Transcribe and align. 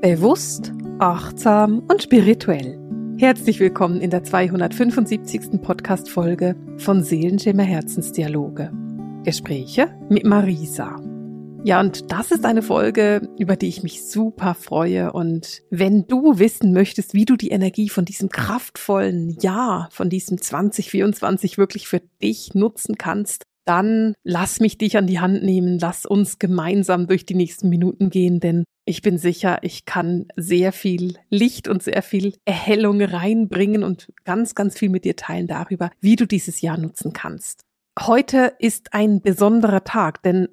Bewusst, 0.00 0.72
achtsam 0.98 1.80
und 1.80 2.02
spirituell. 2.02 2.78
Herzlich 3.18 3.60
willkommen 3.60 4.00
in 4.00 4.08
der 4.08 4.24
275. 4.24 5.60
Podcast-Folge 5.60 6.56
von 6.78 7.02
Seelenschimmer 7.02 7.64
Herzensdialoge. 7.64 8.72
Gespräche 9.24 9.94
mit 10.08 10.24
Marisa. 10.24 10.98
Ja, 11.64 11.80
und 11.80 12.10
das 12.10 12.30
ist 12.30 12.46
eine 12.46 12.62
Folge, 12.62 13.28
über 13.38 13.56
die 13.56 13.68
ich 13.68 13.82
mich 13.82 14.02
super 14.02 14.54
freue. 14.54 15.12
Und 15.12 15.60
wenn 15.68 16.06
du 16.06 16.38
wissen 16.38 16.72
möchtest, 16.72 17.12
wie 17.12 17.26
du 17.26 17.36
die 17.36 17.50
Energie 17.50 17.90
von 17.90 18.06
diesem 18.06 18.30
kraftvollen 18.30 19.36
Jahr, 19.40 19.90
von 19.92 20.08
diesem 20.08 20.40
2024 20.40 21.58
wirklich 21.58 21.88
für 21.88 22.00
dich 22.22 22.54
nutzen 22.54 22.94
kannst, 22.96 23.44
dann 23.66 24.14
lass 24.24 24.60
mich 24.60 24.78
dich 24.78 24.96
an 24.96 25.06
die 25.06 25.20
Hand 25.20 25.42
nehmen, 25.42 25.78
lass 25.78 26.06
uns 26.06 26.38
gemeinsam 26.38 27.06
durch 27.06 27.26
die 27.26 27.34
nächsten 27.34 27.68
Minuten 27.68 28.08
gehen, 28.08 28.40
denn 28.40 28.64
ich 28.90 29.02
bin 29.02 29.18
sicher, 29.18 29.60
ich 29.62 29.84
kann 29.84 30.26
sehr 30.34 30.72
viel 30.72 31.16
Licht 31.30 31.68
und 31.68 31.80
sehr 31.80 32.02
viel 32.02 32.34
Erhellung 32.44 33.00
reinbringen 33.00 33.84
und 33.84 34.12
ganz, 34.24 34.56
ganz 34.56 34.76
viel 34.76 34.88
mit 34.88 35.04
dir 35.04 35.14
teilen 35.14 35.46
darüber, 35.46 35.92
wie 36.00 36.16
du 36.16 36.26
dieses 36.26 36.60
Jahr 36.60 36.76
nutzen 36.76 37.12
kannst. 37.12 37.62
Heute 38.00 38.52
ist 38.58 38.92
ein 38.92 39.22
besonderer 39.22 39.84
Tag, 39.84 40.24
denn 40.24 40.48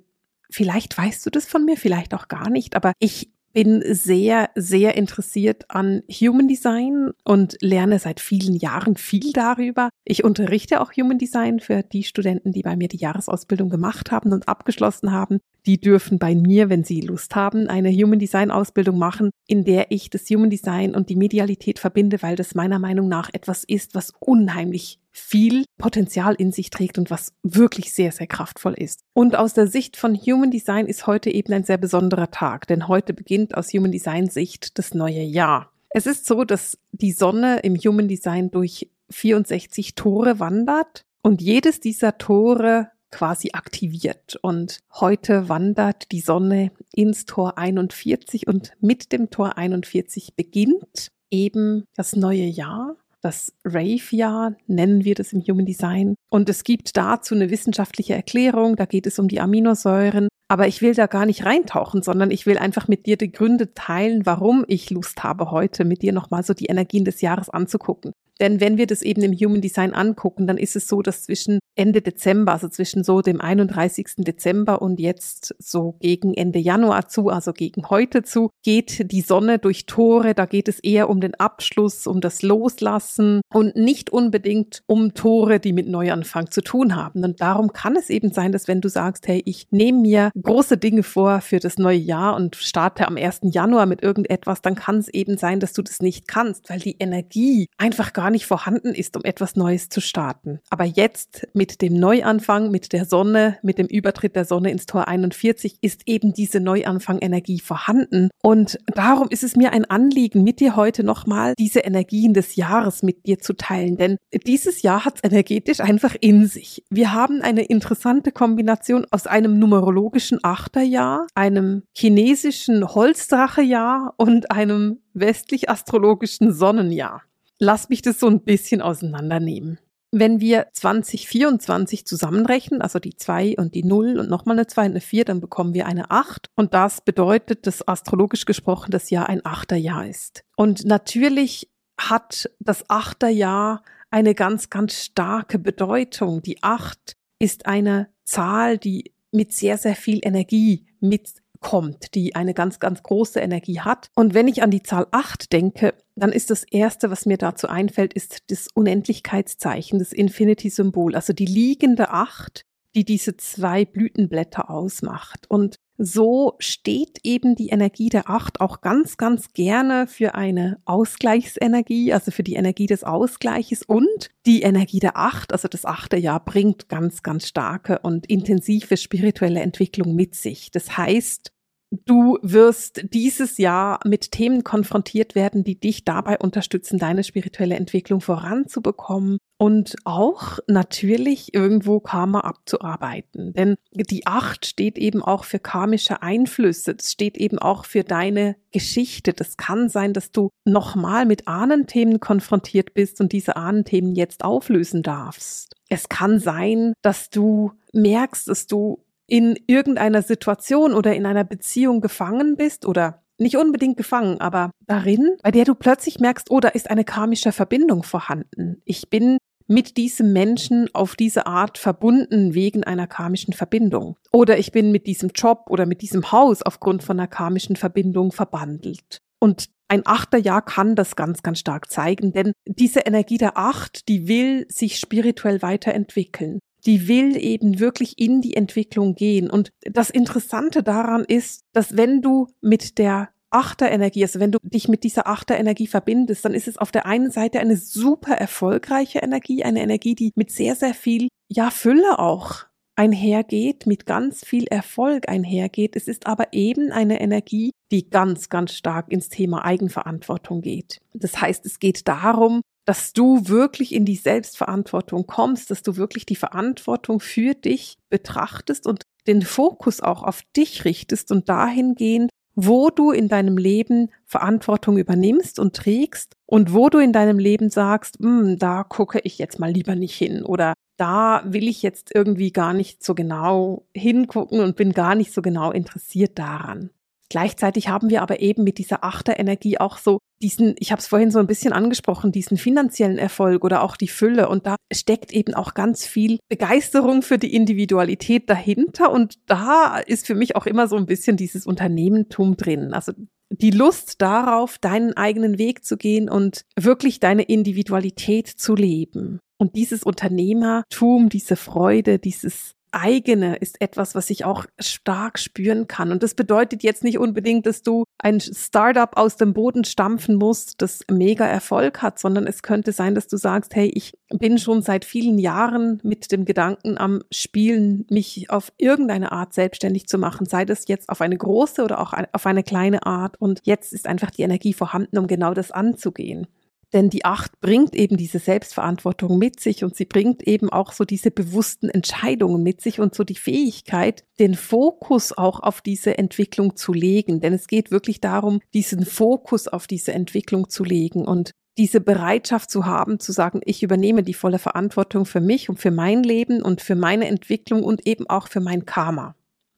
vielleicht 0.52 0.96
weißt 0.96 1.26
du 1.26 1.32
das 1.32 1.48
von 1.48 1.66
mir, 1.66 1.78
vielleicht 1.78 2.14
auch 2.14 2.28
gar 2.28 2.52
nicht, 2.52 2.76
aber 2.76 2.94
ich 3.00 3.32
bin 3.58 3.82
sehr, 3.92 4.52
sehr 4.54 4.96
interessiert 4.98 5.66
an 5.70 6.04
Human 6.12 6.48
Design 6.48 7.10
und 7.24 7.58
lerne 7.60 7.98
seit 7.98 8.20
vielen 8.20 8.56
Jahren 8.56 8.98
viel 8.98 9.34
darüber. 9.34 9.90
Ich 10.06 10.24
unterrichte 10.24 10.80
auch 10.80 10.92
Human 10.92 11.18
Design 11.18 11.60
für 11.60 11.82
die 11.82 12.04
Studenten, 12.04 12.52
die 12.52 12.62
bei 12.62 12.76
mir 12.76 12.88
die 12.88 12.98
Jahresausbildung 12.98 13.72
gemacht 13.72 14.12
haben 14.12 14.32
und 14.32 14.48
abgeschlossen 14.48 15.12
haben. 15.12 15.40
Die 15.66 15.82
dürfen 15.82 16.20
bei 16.20 16.36
mir, 16.36 16.70
wenn 16.70 16.84
sie 16.84 17.02
Lust 17.02 17.36
haben, 17.36 17.66
eine 17.66 17.90
Human 17.90 18.20
Design 18.20 18.52
Ausbildung 18.52 19.00
machen, 19.00 19.32
in 19.48 19.66
der 19.66 19.88
ich 19.90 20.12
das 20.12 20.30
Human 20.30 20.52
Design 20.52 20.94
und 20.94 21.10
die 21.10 21.16
Medialität 21.16 21.80
verbinde, 21.80 22.22
weil 22.22 22.36
das 22.36 22.54
meiner 22.54 22.78
Meinung 22.78 23.10
nach 23.10 23.32
etwas 23.34 23.64
ist, 23.64 23.96
was 23.96 24.14
unheimlich 24.20 25.00
viel 25.18 25.66
Potenzial 25.78 26.36
in 26.36 26.52
sich 26.52 26.70
trägt 26.70 26.98
und 26.98 27.10
was 27.10 27.34
wirklich 27.44 27.94
sehr, 27.94 28.12
sehr 28.12 28.28
kraftvoll 28.28 28.74
ist. 28.74 29.02
Und 29.14 29.36
aus 29.36 29.54
der 29.54 29.68
Sicht 29.68 29.98
von 29.98 30.16
Human 30.16 30.52
Design 30.52 30.86
ist 30.86 31.08
heute 31.08 31.30
eben 31.30 31.54
ein 31.54 31.64
sehr 31.64 31.78
besonderer 31.78 32.32
Tag, 32.32 32.68
denn 32.68 32.88
heute 32.88 33.14
beginnt 33.14 33.56
aus 33.56 33.74
Human 33.74 33.92
Design 33.92 34.30
Sicht 34.30 34.78
das 34.78 34.94
neue 34.94 35.22
Jahr. 35.22 35.72
Es 35.90 36.06
ist 36.06 36.26
so, 36.26 36.44
dass 36.44 36.78
die 36.92 37.12
Sonne 37.12 37.60
im 37.60 37.76
Human 37.76 38.08
Design 38.08 38.52
durch 38.52 38.92
64 39.10 39.96
Tore 39.96 40.40
wandert 40.40 41.04
und 41.24 41.42
jedes 41.42 41.80
dieser 41.80 42.18
Tore 42.18 42.92
quasi 43.10 43.50
aktiviert. 43.54 44.38
Und 44.42 44.82
heute 44.94 45.50
wandert 45.50 46.12
die 46.12 46.20
Sonne 46.20 46.72
ins 46.94 47.26
Tor 47.26 47.58
41 47.58 48.48
und 48.48 48.74
mit 48.80 49.12
dem 49.12 49.30
Tor 49.30 49.58
41 49.58 50.36
beginnt 50.36 51.12
eben 51.32 51.86
das 51.96 52.16
neue 52.16 52.46
Jahr 52.46 52.96
das 53.28 53.54
Rave-Jahr 53.66 54.56
nennen 54.68 55.04
wir 55.04 55.14
das 55.14 55.34
im 55.34 55.42
Human 55.42 55.66
Design. 55.66 56.16
Und 56.30 56.48
es 56.48 56.64
gibt 56.64 56.96
dazu 56.96 57.36
eine 57.36 57.50
wissenschaftliche 57.50 58.14
Erklärung, 58.14 58.78
da 58.78 58.86
geht 58.86 59.06
es 59.06 59.20
um 59.20 59.28
die 59.28 59.42
Aminosäuren. 59.42 60.30
Aber 60.48 60.68
ich 60.68 60.82
will 60.82 60.94
da 60.94 61.08
gar 61.08 61.26
nicht 61.26 61.44
reintauchen, 61.44 62.02
sondern 62.02 62.32
ich 62.32 62.46
will 62.46 62.58
einfach 62.58 62.88
mit 62.88 63.06
dir 63.06 63.18
die 63.18 63.32
Gründe 63.32 63.74
teilen, 63.74 64.26
warum 64.26 64.64
ich 64.70 64.90
Lust 64.92 65.26
habe, 65.26 65.52
heute 65.52 65.84
mit 65.84 66.04
dir 66.04 66.14
nochmal 66.14 66.44
so 66.44 66.54
die 66.54 66.68
Energien 66.68 67.04
des 67.04 67.20
Jahres 67.20 67.50
anzugucken. 67.50 68.14
Denn 68.40 68.60
wenn 68.60 68.78
wir 68.78 68.88
das 68.88 69.02
eben 69.02 69.22
im 69.24 69.34
Human 69.34 69.62
Design 69.62 69.94
angucken, 69.94 70.48
dann 70.48 70.58
ist 70.58 70.76
es 70.76 70.88
so, 70.88 71.02
dass 71.02 71.24
zwischen 71.24 71.60
Ende 71.76 72.02
Dezember, 72.02 72.54
also 72.54 72.68
zwischen 72.70 73.04
so 73.04 73.22
dem 73.22 73.40
31. 73.40 74.16
Dezember 74.18 74.82
und 74.82 75.00
jetzt 75.00 75.56
so 75.60 75.96
gegen 76.00 76.34
Ende 76.34 76.60
Januar 76.60 77.08
zu, 77.08 77.30
also 77.30 77.54
gegen 77.54 77.90
heute 77.90 78.24
zu, 78.24 78.50
geht 78.64 79.12
die 79.12 79.22
Sonne 79.22 79.60
durch 79.60 79.86
Tore. 79.86 80.34
Da 80.34 80.46
geht 80.46 80.68
es 80.68 80.80
eher 80.80 81.10
um 81.10 81.22
den 81.22 81.36
Abschluss, 81.36 82.08
um 82.08 82.22
das 82.22 82.42
Loslassen 82.42 83.42
und 83.54 83.76
nicht 83.76 84.10
unbedingt 84.10 84.82
um 84.88 85.14
Tore, 85.14 85.60
die 85.60 85.74
mit 85.74 85.88
Neuanfang 85.88 86.52
zu 86.52 86.62
tun 86.62 86.96
haben. 86.96 87.24
Und 87.24 87.42
darum 87.42 87.74
kann 87.74 87.96
es 87.96 88.10
eben 88.10 88.32
sein, 88.32 88.52
dass 88.52 88.68
wenn 88.68 88.82
du 88.82 88.90
sagst, 88.90 89.28
hey, 89.28 89.42
ich 89.46 89.68
nehme 89.72 90.00
mir 90.02 90.32
große 90.42 90.78
Dinge 90.78 91.04
vor 91.04 91.42
für 91.42 91.60
das 91.60 91.78
neue 91.78 91.98
Jahr 91.98 92.36
und 92.36 92.56
starte 92.56 93.08
am 93.08 93.18
1. 93.18 93.42
Januar 93.44 93.86
mit 93.86 94.02
irgendetwas, 94.02 94.62
dann 94.62 94.76
kann 94.76 94.98
es 94.98 95.08
eben 95.10 95.38
sein, 95.38 95.60
dass 95.60 95.74
du 95.74 95.82
das 95.82 96.02
nicht 96.02 96.28
kannst, 96.28 96.70
weil 96.70 96.80
die 96.80 96.98
Energie 97.00 97.68
einfach 97.78 98.14
gar 98.14 98.27
nicht 98.32 98.46
vorhanden 98.46 98.96
ist, 98.96 99.16
um 99.16 99.24
etwas 99.24 99.56
Neues 99.56 99.90
zu 99.90 100.02
starten. 100.02 100.60
Aber 100.70 100.86
jetzt 100.86 101.48
mit 101.54 101.68
mit 101.68 101.82
dem 101.82 102.00
Neuanfang, 102.00 102.72
mit 102.72 102.94
der 102.94 103.04
Sonne, 103.04 103.58
mit 103.62 103.78
dem 103.78 103.88
Übertritt 103.88 104.38
der 104.38 104.46
Sonne 104.46 104.72
ins 104.72 104.86
Tor 104.86 105.10
41 105.10 105.80
ist 105.82 106.04
eben 106.06 106.32
diese 106.32 106.62
Neuanfang-Energie 106.62 107.60
vorhanden. 107.60 108.30
Und 108.42 108.80
darum 108.96 109.28
ist 109.30 109.44
es 109.44 109.58
mir 109.58 109.74
ein 109.74 109.84
Anliegen, 109.84 110.46
mit 110.46 110.62
dir 110.62 110.78
heute 110.78 111.04
nochmal 111.04 111.56
diese 111.60 111.82
Energien 111.82 112.34
des 112.34 112.56
Jahres 112.56 113.04
mit 113.04 113.26
dir 113.26 113.40
zu 113.40 113.52
teilen. 113.52 113.98
Denn 113.98 114.16
dieses 114.46 114.82
Jahr 114.82 115.04
hat 115.04 115.16
es 115.18 115.30
energetisch 115.30 115.82
einfach 115.82 116.16
in 116.22 116.48
sich. 116.48 116.84
Wir 116.90 117.14
haben 117.14 117.42
eine 117.42 117.66
interessante 117.66 118.32
Kombination 118.32 119.06
aus 119.12 119.28
einem 119.28 119.60
numerologischen 119.60 120.40
Achterjahr, 120.44 121.28
einem 121.36 121.84
chinesischen 121.98 122.88
Holzdrachejahr 122.88 124.14
und 124.16 124.52
einem 124.52 125.02
westlich-astrologischen 125.14 126.54
Sonnenjahr. 126.54 127.24
Lass 127.60 127.90
mich 127.90 128.02
das 128.02 128.20
so 128.20 128.28
ein 128.28 128.42
bisschen 128.42 128.82
auseinandernehmen. 128.82 129.80
Wenn 130.12 130.40
wir 130.40 130.68
2024 130.74 132.06
zusammenrechnen, 132.06 132.82
also 132.82 133.00
die 133.00 133.16
2 133.16 133.56
und 133.58 133.76
die 133.76 133.84
0 133.84 134.20
und 134.20 134.30
nochmal 134.30 134.56
eine 134.56 134.68
2 134.68 134.84
und 134.84 134.92
eine 134.92 135.02
4, 135.02 135.26
dann 135.26 135.42
bekommen 135.42 135.74
wir 135.74 135.86
eine 135.86 136.12
8. 136.12 136.50
Und 136.56 136.74
das 136.74 137.02
bedeutet, 137.02 137.68
dass 137.68 137.86
astrologisch 137.88 138.46
gesprochen 138.46 138.92
das 138.92 139.10
Jahr 139.10 139.28
ein 139.28 139.46
Achterjahr 139.46 140.08
ist. 140.08 140.44
Und 140.56 140.86
natürlich 140.86 141.70
hat 142.00 142.50
das 142.60 142.90
Achterjahr 142.90 143.84
eine 144.10 144.34
ganz, 144.34 144.70
ganz 144.70 145.04
starke 145.04 145.60
Bedeutung. 145.60 146.42
Die 146.42 146.64
8 146.64 147.18
ist 147.40 147.66
eine 147.66 148.08
Zahl, 148.24 148.78
die 148.78 149.14
mit 149.32 149.52
sehr, 149.52 149.78
sehr 149.78 149.96
viel 149.96 150.20
Energie 150.24 150.86
mit 151.00 151.44
kommt, 151.60 152.16
die 152.16 152.36
eine 152.36 152.54
ganz, 152.54 152.80
ganz 152.80 153.04
große 153.04 153.40
Energie 153.40 153.80
hat. 153.80 154.10
Und 154.16 154.34
wenn 154.34 154.48
ich 154.48 154.64
an 154.64 154.72
die 154.72 154.84
Zahl 154.84 155.08
8 155.12 155.52
denke, 155.52 155.94
dann 156.16 156.32
ist 156.32 156.50
das 156.50 156.64
Erste, 156.64 157.10
was 157.12 157.26
mir 157.26 157.38
dazu 157.38 157.68
einfällt, 157.68 158.14
ist 158.14 158.52
das 158.52 158.68
Unendlichkeitszeichen, 158.74 160.00
das 160.00 160.14
Infinity-Symbol, 160.14 161.16
also 161.16 161.34
die 161.34 161.46
liegende 161.46 162.10
8, 162.10 162.64
die 162.96 163.06
diese 163.06 163.38
zwei 163.38 163.86
Blütenblätter 163.86 164.70
ausmacht. 164.70 165.46
Und 165.50 165.78
so 165.98 166.56
steht 166.60 167.20
eben 167.24 167.56
die 167.56 167.70
Energie 167.70 168.10
der 168.10 168.30
Acht 168.30 168.62
auch 168.62 168.82
ganz, 168.82 169.18
ganz 169.18 169.54
gerne 169.54 170.08
für 170.08 170.36
eine 170.36 170.80
Ausgleichsenergie, 170.86 172.14
also 172.14 172.32
für 172.32 172.44
die 172.44 172.56
Energie 172.56 172.86
des 172.86 173.04
Ausgleiches 173.04 173.84
und 173.84 174.30
die 174.46 174.62
Energie 174.62 175.00
der 175.00 175.18
Acht, 175.18 175.52
also 175.52 175.68
das 175.68 175.86
achte 175.86 176.18
Jahr, 176.18 176.44
bringt 176.44 176.88
ganz, 176.90 177.24
ganz 177.24 177.48
starke 177.48 178.00
und 178.00 178.28
intensive 178.28 178.98
spirituelle 178.98 179.62
Entwicklung 179.62 180.16
mit 180.16 180.36
sich. 180.36 180.72
Das 180.72 180.98
heißt, 180.98 181.52
Du 181.90 182.38
wirst 182.42 183.14
dieses 183.14 183.58
Jahr 183.58 184.02
mit 184.04 184.32
Themen 184.34 184.66
konfrontiert 184.66 185.36
werden, 185.36 185.64
die 185.64 185.80
dich 185.80 186.04
dabei 186.04 186.38
unterstützen, 186.38 187.00
deine 187.00 187.24
spirituelle 187.24 187.76
Entwicklung 187.76 188.20
voranzubekommen 188.20 189.38
und 189.58 189.96
auch 190.04 190.60
natürlich 190.68 191.54
irgendwo 191.54 192.02
Karma 192.02 192.42
abzuarbeiten. 192.42 193.54
Denn 193.54 193.76
die 193.94 194.28
Acht 194.28 194.66
steht 194.66 194.98
eben 194.98 195.24
auch 195.24 195.46
für 195.46 195.60
karmische 195.60 196.22
Einflüsse. 196.22 196.96
Das 196.96 197.12
steht 197.12 197.38
eben 197.38 197.58
auch 197.58 197.86
für 197.86 198.04
deine 198.04 198.58
Geschichte. 198.72 199.32
Das 199.32 199.56
kann 199.56 199.88
sein, 199.88 200.12
dass 200.12 200.32
du 200.34 200.50
nochmal 200.66 201.26
mit 201.26 201.48
Ahnenthemen 201.48 202.20
konfrontiert 202.20 202.96
bist 202.96 203.22
und 203.22 203.32
diese 203.32 203.56
Ahnenthemen 203.56 204.14
jetzt 204.14 204.44
auflösen 204.44 205.04
darfst. 205.04 205.74
Es 205.88 206.10
kann 206.10 206.40
sein, 206.40 206.94
dass 207.02 207.30
du 207.30 207.72
merkst, 207.94 208.50
dass 208.50 208.68
du 208.68 209.04
in 209.28 209.58
irgendeiner 209.68 210.22
Situation 210.22 210.94
oder 210.94 211.16
in 211.16 211.26
einer 211.26 211.44
Beziehung 211.44 212.02
gefangen 212.02 212.56
bist 212.56 212.86
oder 212.86 213.24
nicht 213.38 213.58
unbedingt 213.58 213.98
gefangen, 213.98 214.42
aber 214.42 214.72
darin, 214.88 215.38
bei 215.44 215.52
der 215.52 215.66
du 215.66 215.76
plötzlich 215.76 216.20
merkst, 216.20 216.50
oh, 216.50 216.60
da 216.60 216.70
ist 216.70 216.90
eine 216.90 217.04
karmische 217.04 217.52
Verbindung 217.52 218.04
vorhanden. 218.04 218.82
Ich 218.84 219.10
bin 219.10 219.38
mit 219.68 219.98
diesem 219.98 220.34
Menschen 220.34 220.90
auf 220.94 221.16
diese 221.16 221.46
Art 221.46 221.78
verbunden 221.78 222.54
wegen 222.54 222.84
einer 222.84 223.06
karmischen 223.06 223.54
Verbindung. 223.54 224.18
Oder 224.32 224.58
ich 224.58 224.72
bin 224.72 224.92
mit 224.92 225.06
diesem 225.08 225.30
Job 225.36 225.66
oder 225.70 225.86
mit 225.86 226.02
diesem 226.02 226.32
Haus 226.32 226.64
aufgrund 226.64 227.04
von 227.04 227.20
einer 227.20 227.28
karmischen 227.28 227.76
Verbindung 227.76 228.32
verbandelt. 228.32 229.20
Und 229.40 229.70
ein 229.90 230.06
Achterjahr 230.06 230.64
kann 230.64 230.96
das 230.96 231.16
ganz, 231.16 231.44
ganz 231.44 231.60
stark 231.60 231.92
zeigen, 231.92 232.32
denn 232.32 232.54
diese 232.66 233.02
Energie 233.02 233.38
der 233.38 233.58
Acht, 233.58 234.08
die 234.08 234.28
will 234.28 234.66
sich 234.70 235.00
spirituell 235.00 235.62
weiterentwickeln 235.62 236.60
die 236.86 237.08
will 237.08 237.36
eben 237.36 237.80
wirklich 237.80 238.20
in 238.20 238.42
die 238.42 238.56
Entwicklung 238.56 239.16
gehen. 239.16 239.50
Und 239.50 239.72
das 239.82 240.10
Interessante 240.10 240.84
daran 240.84 241.26
ist, 241.26 241.64
dass 241.74 241.98
wenn 241.98 242.22
du 242.22 242.48
mit 242.62 242.98
der 242.98 243.30
Achterenergie, 243.50 244.24
also 244.24 244.40
wenn 244.40 244.52
du 244.52 244.60
dich 244.62 244.88
mit 244.88 245.04
dieser 245.04 245.28
Achterenergie 245.28 245.88
verbindest, 245.88 246.44
dann 246.46 246.54
ist 246.54 246.68
es 246.68 246.78
auf 246.78 246.92
der 246.92 247.06
einen 247.06 247.32
Seite 247.32 247.60
eine 247.60 247.78
super 247.78 248.34
erfolgreiche 248.34 249.20
Energie, 249.20 249.64
eine 249.64 249.82
Energie, 249.82 250.16
die 250.16 250.32
mit 250.36 250.52
sehr, 250.52 250.76
sehr 250.76 250.94
viel, 250.94 251.30
ja, 251.50 251.72
Fülle 251.72 252.20
auch 252.20 252.66
einhergeht, 252.98 253.86
mit 253.86 254.06
ganz 254.06 254.44
viel 254.44 254.66
Erfolg 254.68 255.30
einhergeht. 255.30 255.96
Es 255.96 256.08
ist 256.08 256.26
aber 256.26 256.48
eben 256.52 256.92
eine 256.92 257.22
Energie, 257.22 257.72
die 257.92 258.10
ganz, 258.10 258.50
ganz 258.50 258.74
stark 258.74 259.12
ins 259.12 259.30
Thema 259.30 259.64
Eigenverantwortung 259.64 260.62
geht. 260.62 261.00
Das 261.14 261.40
heißt, 261.40 261.66
es 261.66 261.80
geht 261.80 262.08
darum, 262.08 262.62
dass 262.88 263.12
du 263.12 263.50
wirklich 263.50 263.94
in 263.94 264.06
die 264.06 264.16
Selbstverantwortung 264.16 265.28
kommst, 265.28 265.70
dass 265.72 265.84
du 265.84 265.98
wirklich 265.98 266.26
die 266.26 266.38
Verantwortung 266.38 267.20
für 267.20 267.54
dich 267.54 267.98
betrachtest 268.10 268.88
und 268.88 269.04
den 269.28 269.42
Fokus 269.42 270.00
auch 270.00 270.24
auf 270.24 270.42
dich 270.56 270.86
richtest 270.86 271.34
und 271.34 271.50
dahingehend, 271.50 272.32
wo 272.56 272.90
du 272.90 273.12
in 273.12 273.28
deinem 273.28 273.58
Leben 273.58 274.10
Verantwortung 274.26 274.98
übernimmst 274.98 275.60
und 275.60 275.76
trägst 275.76 276.34
und 276.46 276.74
wo 276.74 276.88
du 276.90 277.00
in 277.00 277.12
deinem 277.12 277.40
Leben 277.40 277.70
sagst, 277.70 278.20
hm, 278.22 278.58
da 278.58 278.84
gucke 278.84 279.20
ich 279.20 279.38
jetzt 279.38 279.60
mal 279.60 279.70
lieber 279.70 279.96
nicht 279.96 280.16
hin 280.16 280.44
oder 280.44 280.74
da 280.96 281.44
will 281.46 281.68
ich 281.68 281.84
jetzt 281.84 282.16
irgendwie 282.16 282.52
gar 282.54 282.74
nicht 282.74 283.04
so 283.04 283.16
genau 283.16 283.86
hingucken 283.94 284.62
und 284.62 284.78
bin 284.78 284.94
gar 284.94 285.14
nicht 285.14 285.34
so 285.34 285.42
genau 285.42 285.72
interessiert 285.72 286.40
daran. 286.40 286.90
Gleichzeitig 287.30 287.90
haben 287.90 288.10
wir 288.10 288.22
aber 288.22 288.40
eben 288.40 288.64
mit 288.64 288.78
dieser 288.78 289.04
Achterenergie 289.04 289.80
auch 289.80 289.98
so 289.98 290.20
diesen, 290.42 290.76
ich 290.80 290.92
habe 290.92 291.00
es 291.00 291.08
vorhin 291.08 291.32
so 291.32 291.40
ein 291.40 291.48
bisschen 291.48 291.74
angesprochen, 291.74 292.32
diesen 292.32 292.58
finanziellen 292.58 293.18
Erfolg 293.18 293.66
oder 293.66 293.82
auch 293.82 293.98
die 293.98 294.08
Fülle. 294.08 294.50
Und 294.50 294.66
da 294.66 294.76
steckt 294.94 295.34
eben 295.34 295.54
auch 295.54 295.74
ganz 295.74 296.06
viel 296.06 296.40
Begeisterung 296.50 297.22
für 297.22 297.38
die 297.38 297.54
Individualität 297.54 298.50
dahinter. 298.50 299.12
Und 299.12 299.36
da 299.48 299.98
ist 299.98 300.28
für 300.28 300.36
mich 300.36 300.56
auch 300.56 300.66
immer 300.66 300.88
so 300.88 300.96
ein 300.96 301.06
bisschen 301.06 301.38
dieses 301.38 301.66
Unternehmentum 301.66 302.56
drin. 302.56 302.94
Also 302.94 303.14
die 303.50 303.72
Lust 303.72 304.22
darauf, 304.22 304.78
deinen 304.78 305.14
eigenen 305.14 305.58
Weg 305.58 305.84
zu 305.84 305.98
gehen 305.98 306.30
und 306.30 306.64
wirklich 306.80 307.20
deine 307.20 307.44
Individualität 307.44 308.48
zu 308.48 308.76
leben. 308.76 309.40
Und 309.60 309.76
dieses 309.76 310.04
Unternehmertum, 310.04 311.30
diese 311.30 311.56
Freude, 311.56 312.20
dieses 312.20 312.74
eigene 312.92 313.56
ist 313.58 313.82
etwas, 313.82 314.16
was 314.16 314.30
ich 314.30 314.46
auch 314.46 314.66
stark 314.80 315.40
spüren 315.40 315.88
kann. 315.88 316.12
Und 316.12 316.24
das 316.24 316.34
bedeutet 316.34 316.84
jetzt 316.84 317.04
nicht 317.04 317.18
unbedingt, 317.18 317.66
dass 317.66 317.82
du 317.82 318.04
ein 318.18 318.40
Startup 318.40 319.16
aus 319.16 319.38
dem 319.38 319.54
Boden 319.54 319.84
stampfen 319.84 320.36
musst, 320.36 320.82
das 320.82 321.02
mega 321.10 321.46
Erfolg 321.46 322.02
hat, 322.02 322.20
sondern 322.20 322.48
es 322.48 322.64
könnte 322.64 322.92
sein, 322.92 323.16
dass 323.16 323.28
du 323.28 323.38
sagst, 323.38 323.76
hey, 323.76 323.92
ich 323.94 324.14
bin 324.30 324.58
schon 324.58 324.82
seit 324.82 325.06
vielen 325.06 325.38
Jahren 325.38 326.00
mit 326.04 326.32
dem 326.32 326.46
Gedanken 326.46 326.98
am 326.98 327.22
Spielen, 327.32 328.06
mich 328.10 328.50
auf 328.50 328.72
irgendeine 328.78 329.32
Art 329.32 329.54
selbstständig 329.54 330.08
zu 330.08 330.18
machen, 330.18 330.46
sei 330.46 330.66
das 330.66 330.88
jetzt 330.88 331.10
auf 331.10 331.22
eine 331.22 331.38
große 331.38 331.84
oder 331.84 332.00
auch 332.00 332.14
auf 332.32 332.46
eine 332.46 332.64
kleine 332.64 333.06
Art. 333.06 333.40
Und 333.40 333.62
jetzt 333.64 333.94
ist 333.94 334.08
einfach 334.08 334.32
die 334.32 334.44
Energie 334.44 334.74
vorhanden, 334.74 335.18
um 335.18 335.28
genau 335.28 335.54
das 335.54 335.72
anzugehen. 335.72 336.48
Denn 336.94 337.10
die 337.10 337.26
Acht 337.26 337.60
bringt 337.60 337.96
eben 337.96 338.16
diese 338.16 338.40
Selbstverantwortung 338.40 339.38
mit 339.38 339.60
sich 339.60 339.84
und 339.84 339.96
sie 339.96 340.06
bringt 340.06 340.48
eben 340.48 340.70
auch 340.70 340.94
so 340.94 341.04
diese 341.04 341.32
bewussten 341.32 341.90
Entscheidungen 341.90 342.64
mit 342.64 342.82
sich 342.82 343.00
und 343.00 343.14
so 343.14 343.26
die 343.26 343.36
Fähigkeit, 343.36 344.24
den 344.40 344.56
Fokus 344.56 345.38
auch 345.38 345.60
auf 345.60 345.82
diese 345.82 346.18
Entwicklung 346.18 346.78
zu 346.78 346.94
legen. 346.94 347.42
Denn 347.42 347.54
es 347.54 347.68
geht 347.68 347.92
wirklich 347.92 348.22
darum, 348.22 348.62
diesen 348.74 349.06
Fokus 349.06 349.68
auf 349.68 349.88
diese 349.88 350.14
Entwicklung 350.14 350.70
zu 350.70 350.86
legen 350.86 351.26
und 351.26 351.52
diese 351.78 352.02
Bereitschaft 352.02 352.72
zu 352.72 352.86
haben, 352.86 353.20
zu 353.20 353.32
sagen, 353.32 353.62
ich 353.64 353.84
übernehme 353.84 354.24
die 354.24 354.34
volle 354.34 354.58
Verantwortung 354.58 355.26
für 355.26 355.42
mich 355.42 355.70
und 355.70 355.80
für 355.80 355.92
mein 355.92 356.24
Leben 356.24 356.62
und 356.62 356.82
für 356.82 356.96
meine 356.96 357.28
Entwicklung 357.28 357.84
und 357.84 358.08
eben 358.08 358.28
auch 358.28 358.48
für 358.48 358.62
mein 358.62 358.86
Karma. 358.86 359.36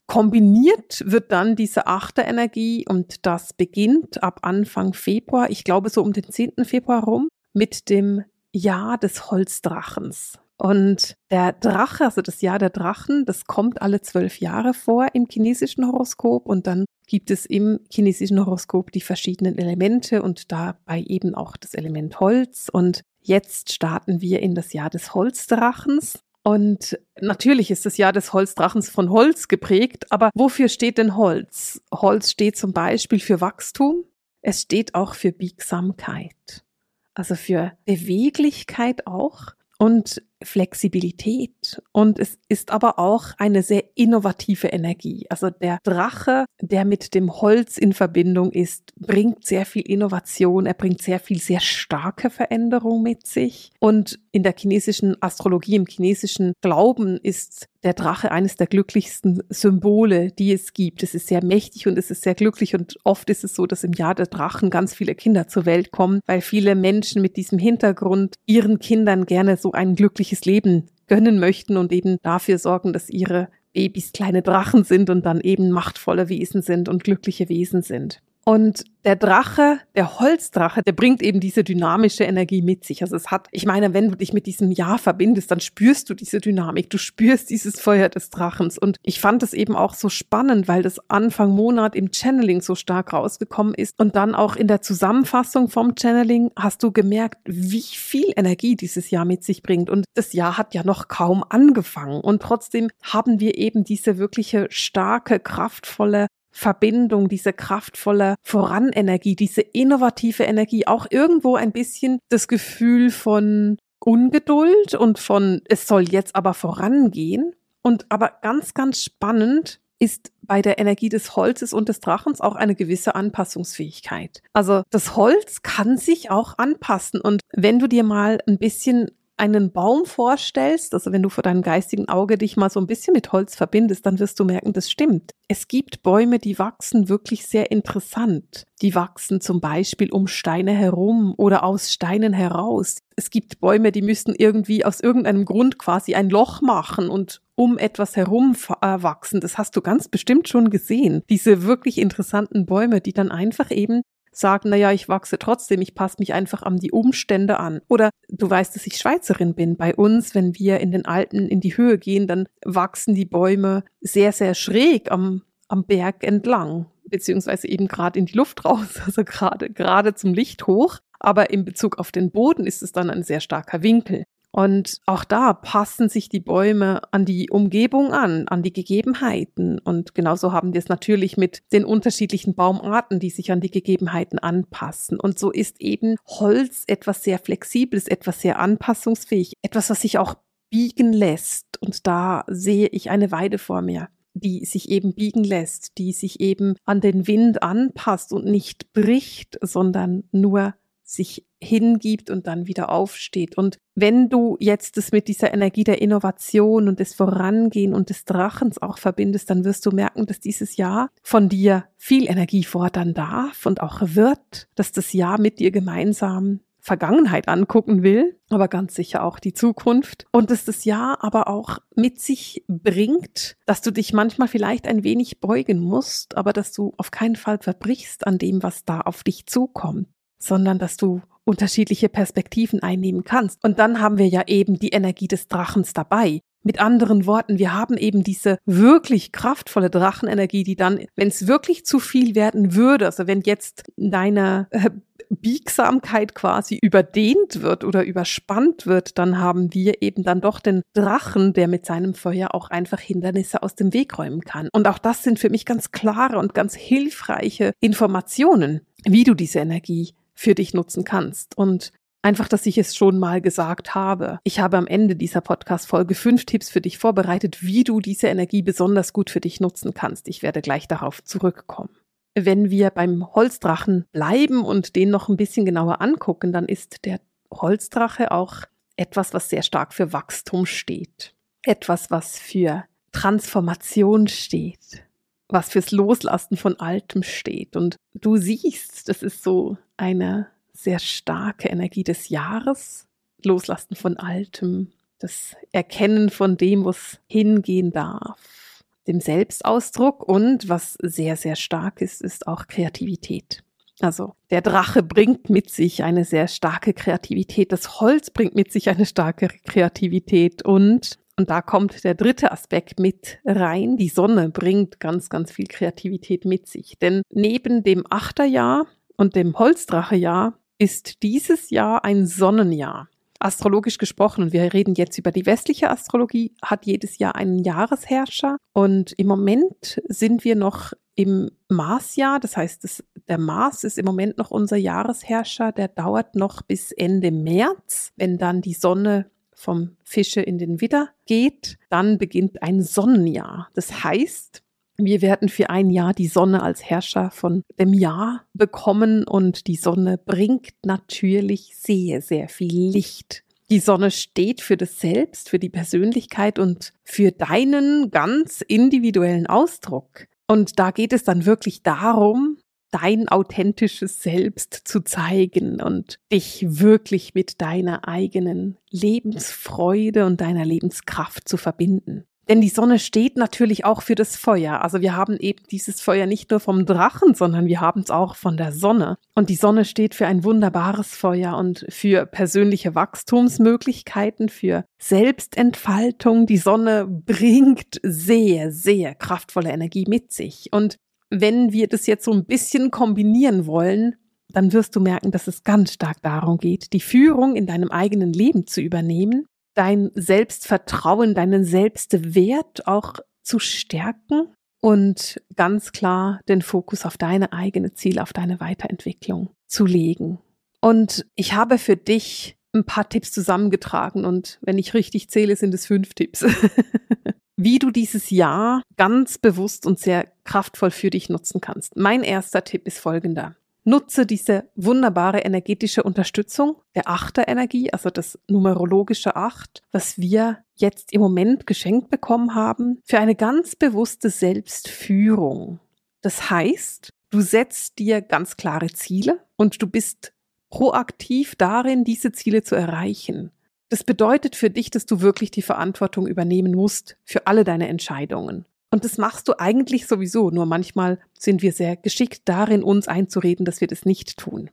Kombiniert 0.09 1.03
wird 1.05 1.31
dann 1.31 1.55
diese 1.55 1.85
achte 1.85 2.23
Energie 2.23 2.83
und 2.89 3.27
das 3.27 3.53
beginnt 3.53 4.23
ab 4.23 4.39
Anfang 4.41 4.93
Februar, 4.93 5.51
ich 5.51 5.63
glaube 5.63 5.89
so 5.89 6.01
um 6.01 6.13
den 6.13 6.23
10. 6.23 6.65
Februar 6.65 7.03
rum, 7.03 7.29
mit 7.53 7.91
dem 7.91 8.23
Jahr 8.51 8.97
des 8.97 9.29
Holzdrachens. 9.29 10.39
Und 10.57 11.15
der 11.29 11.53
Drache, 11.53 12.05
also 12.05 12.23
das 12.23 12.41
Jahr 12.41 12.57
der 12.57 12.71
Drachen, 12.71 13.23
das 13.25 13.45
kommt 13.45 13.83
alle 13.83 14.01
zwölf 14.01 14.39
Jahre 14.39 14.73
vor 14.73 15.09
im 15.13 15.27
chinesischen 15.29 15.85
Horoskop 15.85 16.47
und 16.47 16.65
dann 16.65 16.85
gibt 17.05 17.29
es 17.29 17.45
im 17.45 17.79
chinesischen 17.93 18.39
Horoskop 18.39 18.91
die 18.91 19.01
verschiedenen 19.01 19.59
Elemente 19.59 20.23
und 20.23 20.51
dabei 20.51 21.03
eben 21.03 21.35
auch 21.35 21.55
das 21.55 21.75
Element 21.75 22.19
Holz. 22.19 22.69
Und 22.73 23.03
jetzt 23.21 23.71
starten 23.71 24.21
wir 24.21 24.39
in 24.39 24.55
das 24.55 24.73
Jahr 24.73 24.89
des 24.89 25.13
Holzdrachens. 25.13 26.23
Und 26.49 26.97
natürlich 27.21 27.69
ist 27.69 27.85
das 27.85 27.97
Jahr 27.97 28.11
des 28.11 28.33
Holzdrachens 28.33 28.89
von 28.89 29.11
Holz 29.11 29.49
geprägt, 29.49 30.11
aber 30.11 30.31
wofür 30.33 30.67
steht 30.67 30.97
denn 30.97 31.15
Holz? 31.15 31.79
Holz 31.93 32.31
steht 32.31 32.57
zum 32.57 32.73
Beispiel 32.73 33.19
für 33.19 33.39
Wachstum, 33.39 34.05
es 34.41 34.63
steht 34.63 34.95
auch 34.95 35.13
für 35.13 35.31
Biegsamkeit, 35.31 36.65
also 37.13 37.35
für 37.35 37.73
Beweglichkeit 37.85 39.05
auch. 39.05 39.49
Und 39.77 40.23
Flexibilität 40.43 41.81
und 41.91 42.19
es 42.19 42.37
ist 42.47 42.71
aber 42.71 42.99
auch 42.99 43.33
eine 43.37 43.63
sehr 43.63 43.83
innovative 43.95 44.67
Energie. 44.67 45.25
Also 45.29 45.49
der 45.49 45.79
Drache, 45.83 46.45
der 46.61 46.85
mit 46.85 47.13
dem 47.13 47.41
Holz 47.41 47.77
in 47.77 47.93
Verbindung 47.93 48.51
ist, 48.51 48.93
bringt 48.97 49.45
sehr 49.45 49.65
viel 49.65 49.83
Innovation, 49.83 50.65
er 50.65 50.73
bringt 50.73 51.01
sehr 51.01 51.19
viel 51.19 51.39
sehr 51.39 51.59
starke 51.59 52.29
Veränderung 52.29 53.03
mit 53.03 53.27
sich 53.27 53.71
und 53.79 54.19
in 54.31 54.43
der 54.43 54.55
chinesischen 54.57 55.15
Astrologie, 55.21 55.75
im 55.75 55.85
chinesischen 55.85 56.53
Glauben 56.61 57.17
ist 57.17 57.67
der 57.83 57.93
Drache 57.93 58.31
eines 58.31 58.57
der 58.57 58.67
glücklichsten 58.67 59.41
Symbole, 59.49 60.31
die 60.31 60.51
es 60.51 60.73
gibt. 60.73 61.01
Es 61.01 61.15
ist 61.15 61.27
sehr 61.27 61.43
mächtig 61.43 61.87
und 61.87 61.97
es 61.97 62.11
ist 62.11 62.23
sehr 62.23 62.35
glücklich 62.35 62.75
und 62.75 62.97
oft 63.05 63.29
ist 63.29 63.43
es 63.43 63.55
so, 63.55 63.65
dass 63.65 63.83
im 63.83 63.93
Jahr 63.93 64.15
der 64.15 64.25
Drachen 64.25 64.69
ganz 64.69 64.93
viele 64.93 65.15
Kinder 65.15 65.47
zur 65.47 65.65
Welt 65.65 65.91
kommen, 65.91 66.19
weil 66.25 66.41
viele 66.41 66.75
Menschen 66.75 67.21
mit 67.21 67.37
diesem 67.37 67.57
Hintergrund 67.57 68.35
ihren 68.45 68.79
Kindern 68.79 69.25
gerne 69.25 69.55
so 69.55 69.71
ein 69.71 69.95
glückliches 69.95 70.28
glückliches 70.29 70.45
Leben 70.45 70.89
gönnen 71.07 71.39
möchten 71.39 71.77
und 71.77 71.91
eben 71.91 72.17
dafür 72.21 72.59
sorgen, 72.59 72.93
dass 72.93 73.09
ihre 73.09 73.49
Babys 73.73 74.11
kleine 74.11 74.41
Drachen 74.41 74.83
sind 74.83 75.09
und 75.09 75.25
dann 75.25 75.41
eben 75.41 75.71
machtvolle 75.71 76.29
Wesen 76.29 76.61
sind 76.61 76.87
und 76.87 77.03
glückliche 77.03 77.49
Wesen 77.49 77.81
sind. 77.81 78.21
Und 78.49 78.85
der 79.05 79.15
Drache, 79.15 79.79
der 79.95 80.19
Holzdrache, 80.19 80.81
der 80.81 80.93
bringt 80.93 81.21
eben 81.21 81.39
diese 81.39 81.63
dynamische 81.63 82.23
Energie 82.23 82.63
mit 82.63 82.83
sich. 82.83 83.03
Also 83.03 83.15
es 83.15 83.29
hat, 83.29 83.47
ich 83.51 83.67
meine, 83.67 83.93
wenn 83.93 84.09
du 84.09 84.15
dich 84.15 84.33
mit 84.33 84.47
diesem 84.47 84.71
Jahr 84.71 84.97
verbindest, 84.97 85.51
dann 85.51 85.59
spürst 85.59 86.09
du 86.09 86.15
diese 86.15 86.39
Dynamik, 86.39 86.89
du 86.89 86.97
spürst 86.97 87.51
dieses 87.51 87.79
Feuer 87.79 88.09
des 88.09 88.31
Drachens. 88.31 88.79
Und 88.79 88.97
ich 89.03 89.19
fand 89.19 89.43
es 89.43 89.53
eben 89.53 89.75
auch 89.75 89.93
so 89.93 90.09
spannend, 90.09 90.67
weil 90.67 90.81
das 90.81 90.97
Anfang 91.11 91.51
Monat 91.51 91.95
im 91.95 92.11
Channeling 92.11 92.61
so 92.61 92.73
stark 92.73 93.13
rausgekommen 93.13 93.75
ist. 93.75 93.99
Und 93.99 94.15
dann 94.15 94.33
auch 94.33 94.55
in 94.55 94.65
der 94.65 94.81
Zusammenfassung 94.81 95.69
vom 95.69 95.93
Channeling 95.95 96.49
hast 96.57 96.81
du 96.81 96.91
gemerkt, 96.91 97.37
wie 97.45 97.83
viel 97.83 98.33
Energie 98.35 98.75
dieses 98.75 99.11
Jahr 99.11 99.25
mit 99.25 99.43
sich 99.43 99.61
bringt. 99.61 99.91
Und 99.91 100.05
das 100.15 100.33
Jahr 100.33 100.57
hat 100.57 100.73
ja 100.73 100.83
noch 100.83 101.07
kaum 101.07 101.45
angefangen. 101.47 102.19
Und 102.19 102.41
trotzdem 102.41 102.89
haben 103.03 103.39
wir 103.39 103.59
eben 103.59 103.83
diese 103.83 104.17
wirkliche 104.17 104.65
starke, 104.71 105.39
kraftvolle 105.39 106.25
Verbindung, 106.51 107.29
diese 107.29 107.53
kraftvolle 107.53 108.35
Voranenergie, 108.43 109.35
diese 109.35 109.61
innovative 109.61 110.43
Energie, 110.43 110.87
auch 110.87 111.07
irgendwo 111.09 111.55
ein 111.55 111.71
bisschen 111.71 112.19
das 112.29 112.47
Gefühl 112.47 113.11
von 113.11 113.77
Ungeduld 113.99 114.95
und 114.95 115.19
von 115.19 115.61
es 115.65 115.87
soll 115.87 116.09
jetzt 116.09 116.35
aber 116.35 116.53
vorangehen. 116.53 117.53
Und 117.81 118.05
aber 118.09 118.33
ganz, 118.41 118.73
ganz 118.73 119.03
spannend 119.03 119.79
ist 119.99 120.31
bei 120.41 120.61
der 120.61 120.79
Energie 120.79 121.09
des 121.09 121.35
Holzes 121.35 121.73
und 121.73 121.89
des 121.89 121.99
Drachens 121.99 122.41
auch 122.41 122.55
eine 122.55 122.73
gewisse 122.73 123.15
Anpassungsfähigkeit. 123.15 124.41
Also 124.53 124.83
das 124.89 125.15
Holz 125.15 125.61
kann 125.61 125.97
sich 125.97 126.31
auch 126.31 126.57
anpassen. 126.57 127.21
Und 127.21 127.41
wenn 127.53 127.79
du 127.79 127.87
dir 127.87 128.03
mal 128.03 128.39
ein 128.47 128.57
bisschen 128.57 129.11
einen 129.39 129.71
Baum 129.71 130.05
vorstellst, 130.05 130.93
also 130.93 131.11
wenn 131.11 131.23
du 131.23 131.29
vor 131.29 131.41
deinem 131.41 131.61
geistigen 131.61 132.09
Auge 132.09 132.37
dich 132.37 132.57
mal 132.57 132.69
so 132.69 132.79
ein 132.79 132.87
bisschen 132.87 133.13
mit 133.13 133.31
Holz 133.31 133.55
verbindest, 133.55 134.05
dann 134.05 134.19
wirst 134.19 134.39
du 134.39 134.45
merken, 134.45 134.73
das 134.73 134.91
stimmt. 134.91 135.31
Es 135.47 135.67
gibt 135.67 136.03
Bäume, 136.03 136.39
die 136.39 136.59
wachsen 136.59 137.09
wirklich 137.09 137.47
sehr 137.47 137.71
interessant. 137.71 138.65
Die 138.81 138.95
wachsen 138.95 139.41
zum 139.41 139.61
Beispiel 139.61 140.11
um 140.11 140.27
Steine 140.27 140.71
herum 140.71 141.33
oder 141.37 141.63
aus 141.63 141.91
Steinen 141.91 142.33
heraus. 142.33 142.97
Es 143.15 143.29
gibt 143.29 143.59
Bäume, 143.59 143.91
die 143.91 144.01
müssen 144.01 144.35
irgendwie 144.35 144.85
aus 144.85 144.99
irgendeinem 144.99 145.45
Grund 145.45 145.79
quasi 145.79 146.15
ein 146.15 146.29
Loch 146.29 146.61
machen 146.61 147.09
und 147.09 147.41
um 147.55 147.77
etwas 147.77 148.15
herum 148.15 148.55
äh, 148.81 149.01
wachsen. 149.01 149.41
Das 149.41 149.57
hast 149.57 149.75
du 149.75 149.81
ganz 149.81 150.07
bestimmt 150.07 150.47
schon 150.47 150.69
gesehen. 150.69 151.23
Diese 151.29 151.63
wirklich 151.63 151.97
interessanten 151.97 152.65
Bäume, 152.65 153.01
die 153.01 153.13
dann 153.13 153.31
einfach 153.31 153.71
eben 153.71 154.01
sagen, 154.39 154.69
naja, 154.69 154.91
ich 154.91 155.09
wachse 155.09 155.37
trotzdem, 155.37 155.81
ich 155.81 155.95
passe 155.95 156.17
mich 156.19 156.33
einfach 156.33 156.63
an 156.63 156.77
die 156.77 156.91
Umstände 156.91 157.59
an. 157.59 157.81
Oder 157.87 158.09
du 158.29 158.49
weißt, 158.49 158.75
dass 158.75 158.87
ich 158.87 158.97
Schweizerin 158.97 159.53
bin. 159.53 159.77
Bei 159.77 159.95
uns, 159.95 160.33
wenn 160.35 160.55
wir 160.55 160.79
in 160.79 160.91
den 160.91 161.05
Alpen 161.05 161.47
in 161.47 161.59
die 161.59 161.77
Höhe 161.77 161.97
gehen, 161.97 162.27
dann 162.27 162.47
wachsen 162.63 163.15
die 163.15 163.25
Bäume 163.25 163.83
sehr, 164.01 164.31
sehr 164.31 164.55
schräg 164.55 165.11
am, 165.11 165.43
am 165.67 165.85
Berg 165.85 166.23
entlang, 166.23 166.87
beziehungsweise 167.05 167.67
eben 167.67 167.87
gerade 167.87 168.19
in 168.19 168.25
die 168.25 168.37
Luft 168.37 168.65
raus, 168.65 169.01
also 169.05 169.23
gerade, 169.23 169.69
gerade 169.69 170.15
zum 170.15 170.33
Licht 170.33 170.67
hoch. 170.67 170.99
Aber 171.19 171.49
in 171.49 171.65
Bezug 171.65 171.99
auf 171.99 172.11
den 172.11 172.31
Boden 172.31 172.65
ist 172.65 172.81
es 172.81 172.93
dann 172.93 173.09
ein 173.09 173.23
sehr 173.23 173.41
starker 173.41 173.83
Winkel. 173.83 174.23
Und 174.51 174.99
auch 175.05 175.23
da 175.23 175.53
passen 175.53 176.09
sich 176.09 176.29
die 176.29 176.39
Bäume 176.39 177.01
an 177.13 177.25
die 177.25 177.49
Umgebung 177.49 178.11
an, 178.13 178.47
an 178.47 178.63
die 178.63 178.73
Gegebenheiten. 178.73 179.79
Und 179.79 180.15
genauso 180.15 180.51
haben 180.51 180.73
wir 180.73 180.79
es 180.79 180.89
natürlich 180.89 181.37
mit 181.37 181.61
den 181.71 181.85
unterschiedlichen 181.85 182.55
Baumarten, 182.55 183.19
die 183.19 183.29
sich 183.29 183.51
an 183.51 183.61
die 183.61 183.71
Gegebenheiten 183.71 184.39
anpassen. 184.39 185.19
Und 185.19 185.37
so 185.37 185.51
ist 185.51 185.79
eben 185.81 186.15
Holz 186.27 186.83
etwas 186.87 187.23
sehr 187.23 187.37
Flexibles, 187.37 188.07
etwas 188.07 188.41
sehr 188.41 188.59
anpassungsfähig, 188.59 189.53
etwas, 189.61 189.89
was 189.89 190.01
sich 190.01 190.17
auch 190.17 190.35
biegen 190.69 191.13
lässt, 191.13 191.69
und 191.81 192.05
da 192.07 192.43
sehe 192.47 192.87
ich 192.87 193.09
eine 193.09 193.31
Weide 193.31 193.57
vor 193.57 193.81
mir, 193.81 194.09
die 194.33 194.65
sich 194.65 194.89
eben 194.89 195.13
biegen 195.13 195.43
lässt, 195.43 195.97
die 195.97 196.13
sich 196.13 196.39
eben 196.39 196.75
an 196.85 197.01
den 197.01 197.27
Wind 197.27 197.63
anpasst 197.63 198.33
und 198.33 198.45
nicht 198.45 198.93
bricht, 198.93 199.57
sondern 199.61 200.23
nur 200.31 200.75
sich 201.09 201.45
hingibt 201.61 202.29
und 202.29 202.47
dann 202.47 202.67
wieder 202.67 202.89
aufsteht. 202.89 203.57
Und 203.57 203.77
wenn 203.95 204.29
du 204.29 204.57
jetzt 204.59 204.97
es 204.97 205.11
mit 205.11 205.27
dieser 205.27 205.53
Energie 205.53 205.83
der 205.83 206.01
Innovation 206.01 206.87
und 206.87 206.99
des 206.99 207.15
Vorangehen 207.15 207.93
und 207.93 208.09
des 208.09 208.25
Drachens 208.25 208.81
auch 208.81 208.97
verbindest, 208.97 209.49
dann 209.49 209.65
wirst 209.65 209.85
du 209.85 209.91
merken, 209.91 210.25
dass 210.25 210.39
dieses 210.39 210.77
Jahr 210.77 211.09
von 211.21 211.49
dir 211.49 211.85
viel 211.97 212.29
Energie 212.29 212.63
fordern 212.63 213.13
darf 213.13 213.65
und 213.65 213.81
auch 213.81 214.01
wird, 214.01 214.67
dass 214.75 214.91
das 214.91 215.11
Jahr 215.13 215.39
mit 215.39 215.59
dir 215.59 215.71
gemeinsam 215.71 216.61
Vergangenheit 216.81 217.49
angucken 217.49 218.03
will, 218.03 218.39
aber 218.49 218.67
ganz 218.67 218.95
sicher 218.95 219.23
auch 219.23 219.39
die 219.39 219.53
Zukunft. 219.53 220.25
Und 220.31 220.49
dass 220.49 220.63
das 220.63 220.85
Jahr 220.85 221.23
aber 221.23 221.47
auch 221.49 221.79
mit 221.95 222.21
sich 222.21 222.63
bringt, 222.67 223.57
dass 223.65 223.81
du 223.81 223.91
dich 223.91 224.13
manchmal 224.13 224.47
vielleicht 224.47 224.87
ein 224.87 225.03
wenig 225.03 225.41
beugen 225.41 225.79
musst, 225.79 226.37
aber 226.37 226.53
dass 226.53 226.71
du 226.71 226.93
auf 226.97 227.11
keinen 227.11 227.35
Fall 227.35 227.59
verbrichst 227.59 228.25
an 228.25 228.37
dem, 228.37 228.63
was 228.63 228.85
da 228.85 229.01
auf 229.01 229.23
dich 229.23 229.45
zukommt 229.45 230.07
sondern 230.39 230.79
dass 230.79 230.97
du 230.97 231.21
unterschiedliche 231.43 232.09
Perspektiven 232.09 232.81
einnehmen 232.83 233.23
kannst. 233.23 233.63
Und 233.63 233.79
dann 233.79 233.99
haben 233.99 234.17
wir 234.17 234.27
ja 234.27 234.43
eben 234.47 234.77
die 234.77 234.89
Energie 234.89 235.27
des 235.27 235.47
Drachens 235.47 235.93
dabei. 235.93 236.41
Mit 236.61 236.79
anderen 236.79 237.25
Worten, 237.25 237.57
wir 237.57 237.73
haben 237.73 237.97
eben 237.97 238.23
diese 238.23 238.57
wirklich 238.65 239.31
kraftvolle 239.31 239.89
Drachenenergie, 239.89 240.63
die 240.63 240.75
dann, 240.75 240.99
wenn 241.15 241.29
es 241.29 241.47
wirklich 241.47 241.85
zu 241.85 241.99
viel 241.99 242.35
werden 242.35 242.75
würde, 242.75 243.05
also 243.05 243.27
wenn 243.27 243.41
jetzt 243.41 243.83
deine 243.95 244.67
äh, 244.71 244.89
Biegsamkeit 245.29 246.35
quasi 246.35 246.79
überdehnt 246.81 247.61
wird 247.61 247.83
oder 247.83 248.03
überspannt 248.03 248.87
wird, 248.87 249.17
dann 249.17 249.39
haben 249.39 249.73
wir 249.73 250.01
eben 250.01 250.23
dann 250.23 250.41
doch 250.41 250.59
den 250.59 250.81
Drachen, 250.93 251.53
der 251.53 251.67
mit 251.67 251.85
seinem 251.85 252.13
Feuer 252.13 252.53
auch 252.53 252.69
einfach 252.69 252.99
Hindernisse 252.99 253.63
aus 253.63 253.75
dem 253.75 253.93
Weg 253.93 254.17
räumen 254.17 254.41
kann. 254.41 254.69
Und 254.73 254.87
auch 254.87 254.97
das 254.97 255.23
sind 255.23 255.39
für 255.39 255.49
mich 255.49 255.65
ganz 255.65 255.91
klare 255.91 256.39
und 256.39 256.53
ganz 256.53 256.75
hilfreiche 256.75 257.73
Informationen, 257.79 258.81
wie 259.05 259.23
du 259.23 259.33
diese 259.33 259.59
Energie 259.59 260.13
für 260.39 260.55
dich 260.55 260.73
nutzen 260.73 261.03
kannst. 261.03 261.57
Und 261.57 261.91
einfach, 262.21 262.47
dass 262.47 262.65
ich 262.65 262.77
es 262.77 262.95
schon 262.95 263.19
mal 263.19 263.41
gesagt 263.41 263.93
habe. 263.93 264.39
Ich 264.45 264.61
habe 264.61 264.77
am 264.77 264.87
Ende 264.87 265.17
dieser 265.17 265.41
Podcast-Folge 265.41 266.15
fünf 266.15 266.45
Tipps 266.45 266.69
für 266.69 266.79
dich 266.79 266.97
vorbereitet, 266.97 267.61
wie 267.61 267.83
du 267.83 267.99
diese 267.99 268.27
Energie 268.27 268.61
besonders 268.61 269.11
gut 269.11 269.29
für 269.29 269.41
dich 269.41 269.59
nutzen 269.59 269.93
kannst. 269.93 270.29
Ich 270.29 270.41
werde 270.41 270.61
gleich 270.61 270.87
darauf 270.87 271.21
zurückkommen. 271.25 271.89
Wenn 272.35 272.69
wir 272.69 272.89
beim 272.89 273.27
Holzdrachen 273.35 274.05
bleiben 274.13 274.63
und 274.63 274.95
den 274.95 275.09
noch 275.09 275.27
ein 275.27 275.35
bisschen 275.35 275.65
genauer 275.65 275.99
angucken, 275.99 276.53
dann 276.53 276.65
ist 276.65 277.03
der 277.03 277.19
Holzdrache 277.51 278.31
auch 278.31 278.61
etwas, 278.95 279.33
was 279.33 279.49
sehr 279.49 279.61
stark 279.61 279.93
für 279.93 280.13
Wachstum 280.13 280.65
steht. 280.65 281.35
Etwas, 281.63 282.11
was 282.11 282.39
für 282.39 282.85
Transformation 283.11 284.29
steht 284.29 285.08
was 285.49 285.69
fürs 285.69 285.91
Loslassen 285.91 286.57
von 286.57 286.79
Altem 286.79 287.23
steht. 287.23 287.75
Und 287.75 287.97
du 288.13 288.37
siehst, 288.37 289.09
das 289.09 289.23
ist 289.23 289.43
so 289.43 289.77
eine 289.97 290.47
sehr 290.73 290.99
starke 290.99 291.67
Energie 291.67 292.03
des 292.03 292.29
Jahres. 292.29 293.07
Loslassen 293.43 293.95
von 293.95 294.17
Altem, 294.17 294.91
das 295.17 295.55
Erkennen 295.71 296.29
von 296.29 296.57
dem, 296.57 296.83
wo 296.85 296.89
es 296.89 297.19
hingehen 297.27 297.91
darf, 297.91 298.83
dem 299.07 299.19
Selbstausdruck 299.19 300.27
und 300.27 300.69
was 300.69 300.95
sehr, 301.01 301.35
sehr 301.35 301.55
stark 301.55 302.01
ist, 302.01 302.21
ist 302.21 302.47
auch 302.47 302.67
Kreativität. 302.67 303.63
Also 304.01 304.35
der 304.49 304.61
Drache 304.61 305.03
bringt 305.03 305.49
mit 305.49 305.69
sich 305.69 306.03
eine 306.03 306.23
sehr 306.23 306.47
starke 306.47 306.93
Kreativität, 306.93 307.71
das 307.71 307.99
Holz 307.99 308.29
bringt 308.29 308.55
mit 308.55 308.71
sich 308.71 308.89
eine 308.89 309.05
starke 309.05 309.49
Kreativität 309.65 310.63
und 310.63 311.18
und 311.39 311.49
da 311.49 311.61
kommt 311.61 312.03
der 312.03 312.15
dritte 312.15 312.51
Aspekt 312.51 312.99
mit 312.99 313.39
rein. 313.45 313.95
Die 313.95 314.09
Sonne 314.09 314.49
bringt 314.49 314.99
ganz, 314.99 315.29
ganz 315.29 315.53
viel 315.53 315.67
Kreativität 315.67 316.43
mit 316.43 316.67
sich. 316.67 316.99
Denn 316.99 317.21
neben 317.29 317.81
dem 317.81 318.03
Achterjahr 318.09 318.87
und 319.15 319.37
dem 319.37 319.57
Holzdrachejahr 319.57 320.59
ist 320.79 321.23
dieses 321.23 321.69
Jahr 321.69 322.03
ein 322.03 322.27
Sonnenjahr. 322.27 323.07
Astrologisch 323.39 323.99
gesprochen, 323.99 324.43
und 324.43 324.51
wir 324.51 324.73
reden 324.73 324.95
jetzt 324.95 325.17
über 325.17 325.31
die 325.31 325.45
westliche 325.45 325.89
Astrologie, 325.89 326.51
hat 326.61 326.85
jedes 326.85 327.19
Jahr 327.19 327.37
einen 327.37 327.59
Jahresherrscher. 327.59 328.57
Und 328.73 329.13
im 329.13 329.27
Moment 329.27 330.01
sind 330.09 330.43
wir 330.43 330.57
noch 330.57 330.91
im 331.15 331.51
Marsjahr. 331.69 332.41
Das 332.41 332.57
heißt, 332.57 332.83
das, 332.83 333.01
der 333.29 333.37
Mars 333.37 333.85
ist 333.85 333.97
im 333.97 334.03
Moment 334.03 334.37
noch 334.37 334.51
unser 334.51 334.75
Jahresherrscher. 334.75 335.71
Der 335.71 335.87
dauert 335.87 336.35
noch 336.35 336.63
bis 336.63 336.91
Ende 336.91 337.31
März, 337.31 338.11
wenn 338.17 338.37
dann 338.37 338.59
die 338.59 338.73
Sonne 338.73 339.31
vom 339.59 339.97
Fische 340.03 340.41
in 340.41 340.57
den 340.57 340.79
Widder 340.79 341.09
geht, 341.25 341.77
dann 341.89 342.17
beginnt 342.17 342.63
ein 342.63 342.81
Sonnenjahr. 342.81 343.69
Das 343.73 344.03
heißt, 344.03 344.63
wir 344.97 345.21
werden 345.21 345.49
für 345.49 345.69
ein 345.69 345.89
Jahr 345.89 346.13
die 346.13 346.27
Sonne 346.27 346.63
als 346.63 346.83
Herrscher 346.83 347.29
von 347.31 347.63
dem 347.77 347.93
Jahr 347.93 348.45
bekommen 348.53 349.25
und 349.25 349.67
die 349.67 349.75
Sonne 349.75 350.17
bringt 350.17 350.73
natürlich 350.83 351.75
sehr, 351.77 352.21
sehr 352.21 352.47
viel 352.47 352.91
Licht. 352.91 353.43
Die 353.69 353.79
Sonne 353.79 354.11
steht 354.11 354.61
für 354.61 354.77
das 354.77 354.99
Selbst, 354.99 355.49
für 355.49 355.59
die 355.59 355.69
Persönlichkeit 355.69 356.57
und 356.57 356.93
für 357.03 357.31
deinen 357.31 358.11
ganz 358.11 358.61
individuellen 358.61 359.45
Ausdruck. 359.45 360.27
Und 360.47 360.79
da 360.79 360.91
geht 360.91 361.13
es 361.13 361.23
dann 361.23 361.45
wirklich 361.45 361.83
darum, 361.83 362.57
dein 362.91 363.29
authentisches 363.29 364.21
Selbst 364.21 364.73
zu 364.73 365.01
zeigen 365.01 365.81
und 365.81 366.19
dich 366.31 366.65
wirklich 366.67 367.33
mit 367.33 367.61
deiner 367.61 368.07
eigenen 368.07 368.77
Lebensfreude 368.89 370.25
und 370.25 370.41
deiner 370.41 370.65
Lebenskraft 370.65 371.47
zu 371.47 371.57
verbinden. 371.57 372.25
Denn 372.49 372.61
die 372.61 372.69
Sonne 372.69 372.97
steht 372.97 373.37
natürlich 373.37 373.85
auch 373.85 374.01
für 374.01 374.15
das 374.15 374.35
Feuer. 374.35 374.81
Also 374.81 375.01
wir 375.01 375.15
haben 375.15 375.37
eben 375.37 375.63
dieses 375.69 376.01
Feuer 376.01 376.25
nicht 376.25 376.49
nur 376.49 376.59
vom 376.59 376.87
Drachen, 376.87 377.35
sondern 377.35 377.67
wir 377.67 377.79
haben 377.79 378.01
es 378.01 378.09
auch 378.09 378.35
von 378.35 378.57
der 378.57 378.71
Sonne. 378.71 379.19
Und 379.35 379.51
die 379.51 379.55
Sonne 379.55 379.85
steht 379.85 380.15
für 380.15 380.25
ein 380.25 380.43
wunderbares 380.43 381.13
Feuer 381.13 381.55
und 381.55 381.85
für 381.89 382.25
persönliche 382.25 382.95
Wachstumsmöglichkeiten, 382.95 384.49
für 384.49 384.83
Selbstentfaltung. 384.97 386.47
Die 386.47 386.57
Sonne 386.57 387.05
bringt 387.07 387.99
sehr, 388.01 388.71
sehr 388.71 389.13
kraftvolle 389.13 389.69
Energie 389.69 390.05
mit 390.07 390.31
sich. 390.31 390.69
Und 390.71 390.97
wenn 391.29 391.71
wir 391.71 391.87
das 391.87 392.07
jetzt 392.07 392.25
so 392.25 392.31
ein 392.31 392.45
bisschen 392.45 392.91
kombinieren 392.91 393.65
wollen, 393.65 394.15
dann 394.51 394.73
wirst 394.73 394.95
du 394.95 394.99
merken, 394.99 395.31
dass 395.31 395.47
es 395.47 395.63
ganz 395.63 395.93
stark 395.93 396.21
darum 396.21 396.57
geht, 396.57 396.93
die 396.93 396.99
Führung 396.99 397.55
in 397.55 397.67
deinem 397.67 397.91
eigenen 397.91 398.33
Leben 398.33 398.65
zu 398.65 398.81
übernehmen, 398.81 399.45
dein 399.75 400.11
Selbstvertrauen, 400.15 401.35
deinen 401.35 401.63
Selbstwert 401.63 402.87
auch 402.87 403.15
zu 403.43 403.59
stärken 403.59 404.53
und 404.81 405.41
ganz 405.55 405.91
klar 405.91 406.41
den 406.47 406.61
Fokus 406.61 407.05
auf 407.05 407.17
deine 407.17 407.53
eigene 407.53 407.93
Ziele, 407.93 408.23
auf 408.23 408.33
deine 408.33 408.59
Weiterentwicklung 408.59 409.49
zu 409.67 409.85
legen. 409.85 410.39
Und 410.81 411.25
ich 411.35 411.53
habe 411.53 411.77
für 411.77 411.97
dich 411.97 412.55
ein 412.73 412.85
paar 412.85 413.09
Tipps 413.09 413.31
zusammengetragen 413.31 414.25
und 414.25 414.59
wenn 414.61 414.77
ich 414.77 414.93
richtig 414.93 415.29
zähle, 415.29 415.55
sind 415.55 415.73
es 415.73 415.85
fünf 415.85 416.13
Tipps. 416.13 416.45
wie 417.61 417.77
du 417.77 417.91
dieses 417.91 418.29
Jahr 418.29 418.81
ganz 418.95 419.37
bewusst 419.37 419.85
und 419.85 419.99
sehr 419.99 420.31
kraftvoll 420.45 420.91
für 420.91 421.09
dich 421.09 421.27
nutzen 421.27 421.59
kannst. 421.59 421.97
Mein 421.97 422.23
erster 422.23 422.63
Tipp 422.63 422.87
ist 422.87 422.99
folgender. 422.99 423.57
Nutze 423.83 424.25
diese 424.25 424.69
wunderbare 424.75 425.39
energetische 425.39 426.03
Unterstützung 426.03 426.77
der 426.95 427.09
Achterenergie, 427.09 427.91
also 427.91 428.09
das 428.09 428.39
numerologische 428.47 429.35
Acht, 429.35 429.81
was 429.91 430.17
wir 430.19 430.59
jetzt 430.75 431.11
im 431.11 431.19
Moment 431.19 431.67
geschenkt 431.67 432.09
bekommen 432.09 432.55
haben, 432.55 433.01
für 433.03 433.19
eine 433.19 433.35
ganz 433.35 433.75
bewusste 433.75 434.29
Selbstführung. 434.29 435.79
Das 436.21 436.49
heißt, 436.49 437.11
du 437.29 437.41
setzt 437.41 437.99
dir 437.99 438.21
ganz 438.21 438.55
klare 438.55 438.87
Ziele 438.87 439.39
und 439.57 439.81
du 439.81 439.87
bist 439.87 440.33
proaktiv 440.69 441.55
darin, 441.57 442.05
diese 442.05 442.31
Ziele 442.31 442.63
zu 442.63 442.75
erreichen. 442.75 443.51
Das 443.89 444.03
bedeutet 444.03 444.55
für 444.55 444.69
dich, 444.69 444.91
dass 444.91 445.05
du 445.05 445.21
wirklich 445.21 445.49
die 445.49 445.63
Verantwortung 445.63 446.27
übernehmen 446.27 446.73
musst 446.73 447.17
für 447.23 447.47
alle 447.47 447.63
deine 447.63 447.87
Entscheidungen. 447.87 448.65
Und 448.91 449.03
das 449.03 449.17
machst 449.17 449.47
du 449.47 449.59
eigentlich 449.59 450.07
sowieso, 450.07 450.51
nur 450.51 450.65
manchmal 450.65 451.19
sind 451.37 451.61
wir 451.61 451.73
sehr 451.73 451.95
geschickt 451.95 452.43
darin, 452.45 452.83
uns 452.83 453.07
einzureden, 453.07 453.65
dass 453.65 453.81
wir 453.81 453.87
das 453.87 454.05
nicht 454.05 454.37
tun. 454.37 454.69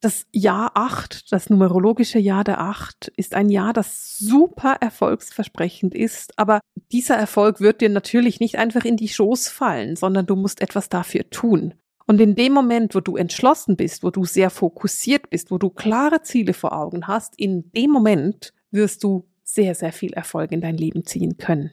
Das 0.00 0.26
Jahr 0.30 0.72
8, 0.74 1.32
das 1.32 1.48
numerologische 1.48 2.18
Jahr 2.18 2.44
der 2.44 2.60
8, 2.60 3.12
ist 3.16 3.34
ein 3.34 3.48
Jahr, 3.48 3.72
das 3.72 4.18
super 4.18 4.76
erfolgsversprechend 4.80 5.94
ist, 5.94 6.38
aber 6.38 6.60
dieser 6.92 7.16
Erfolg 7.16 7.60
wird 7.60 7.80
dir 7.80 7.88
natürlich 7.88 8.38
nicht 8.38 8.58
einfach 8.58 8.84
in 8.84 8.96
die 8.96 9.08
Schoß 9.08 9.48
fallen, 9.48 9.96
sondern 9.96 10.26
du 10.26 10.36
musst 10.36 10.60
etwas 10.60 10.88
dafür 10.88 11.28
tun. 11.30 11.74
Und 12.06 12.20
in 12.20 12.36
dem 12.36 12.52
Moment, 12.52 12.94
wo 12.94 13.00
du 13.00 13.16
entschlossen 13.16 13.76
bist, 13.76 14.04
wo 14.04 14.10
du 14.10 14.24
sehr 14.24 14.50
fokussiert 14.50 15.30
bist, 15.30 15.50
wo 15.50 15.58
du 15.58 15.70
klare 15.70 16.22
Ziele 16.22 16.52
vor 16.52 16.72
Augen 16.72 17.08
hast, 17.08 17.36
in 17.36 17.72
dem 17.72 17.90
Moment 17.90 18.52
wirst 18.70 19.04
du 19.04 19.28
sehr, 19.42 19.74
sehr 19.74 19.92
viel 19.92 20.12
Erfolg 20.12 20.52
in 20.52 20.60
dein 20.60 20.76
Leben 20.76 21.04
ziehen 21.04 21.36
können. 21.36 21.72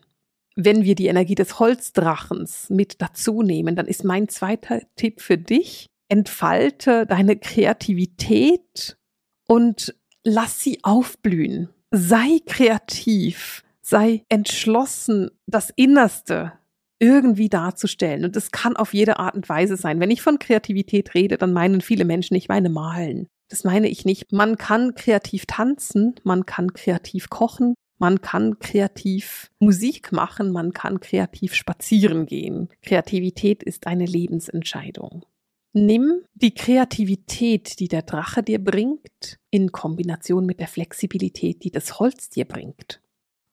Wenn 0.56 0.84
wir 0.84 0.96
die 0.96 1.08
Energie 1.08 1.36
des 1.36 1.60
Holzdrachens 1.60 2.70
mit 2.70 3.02
dazu 3.02 3.42
nehmen, 3.42 3.76
dann 3.76 3.88
ist 3.88 4.04
mein 4.04 4.30
zweiter 4.30 4.82
Tipp 4.96 5.20
für 5.22 5.38
dich, 5.38 5.88
entfalte 6.10 7.08
deine 7.08 7.38
Kreativität 7.38 8.98
und 9.48 9.96
lass 10.24 10.62
sie 10.62 10.80
aufblühen. 10.84 11.70
Sei 11.92 12.40
kreativ. 12.46 13.64
Sei 13.82 14.24
entschlossen, 14.30 15.30
das 15.46 15.70
Innerste 15.76 16.54
irgendwie 17.00 17.50
darzustellen. 17.50 18.24
Und 18.24 18.36
das 18.36 18.52
kann 18.52 18.78
auf 18.78 18.94
jede 18.94 19.20
Art 19.20 19.36
und 19.36 19.50
Weise 19.50 19.76
sein. 19.76 20.00
Wenn 20.00 20.12
ich 20.12 20.22
von 20.22 20.40
Kreativität 20.40 21.14
rede, 21.16 21.38
dann 21.38 21.52
meinen 21.52 21.82
viele 21.82 22.06
Menschen, 22.06 22.36
ich 22.36 22.48
meine 22.48 22.70
malen. 22.70 23.28
Das 23.54 23.64
meine 23.64 23.88
ich 23.88 24.04
nicht. 24.04 24.32
Man 24.32 24.58
kann 24.58 24.96
kreativ 24.96 25.46
tanzen, 25.46 26.16
man 26.24 26.48
kann 26.48 26.74
kreativ 26.74 27.30
kochen, 27.30 27.76
man 28.00 28.20
kann 28.20 28.58
kreativ 28.58 29.52
Musik 29.60 30.12
machen, 30.12 30.52
man 30.52 30.74
kann 30.74 31.00
kreativ 31.00 31.54
spazieren 31.54 32.26
gehen. 32.26 32.70
Kreativität 32.82 33.62
ist 33.62 33.86
eine 33.86 34.08
Lebensentscheidung. 34.08 35.24
Nimm 35.72 36.24
die 36.34 36.56
Kreativität, 36.56 37.80
die 37.80 37.88
der 37.88 38.02
Drache 38.02 38.42
dir 38.42 38.58
bringt, 38.58 39.38
in 39.52 39.72
Kombination 39.72 40.48
mit 40.48 40.60
der 40.60 40.68
Flexibilität, 40.68 41.64
die 41.64 41.70
das 41.70 42.00
Holz 42.00 42.32
dir 42.32 42.46
bringt. 42.46 43.02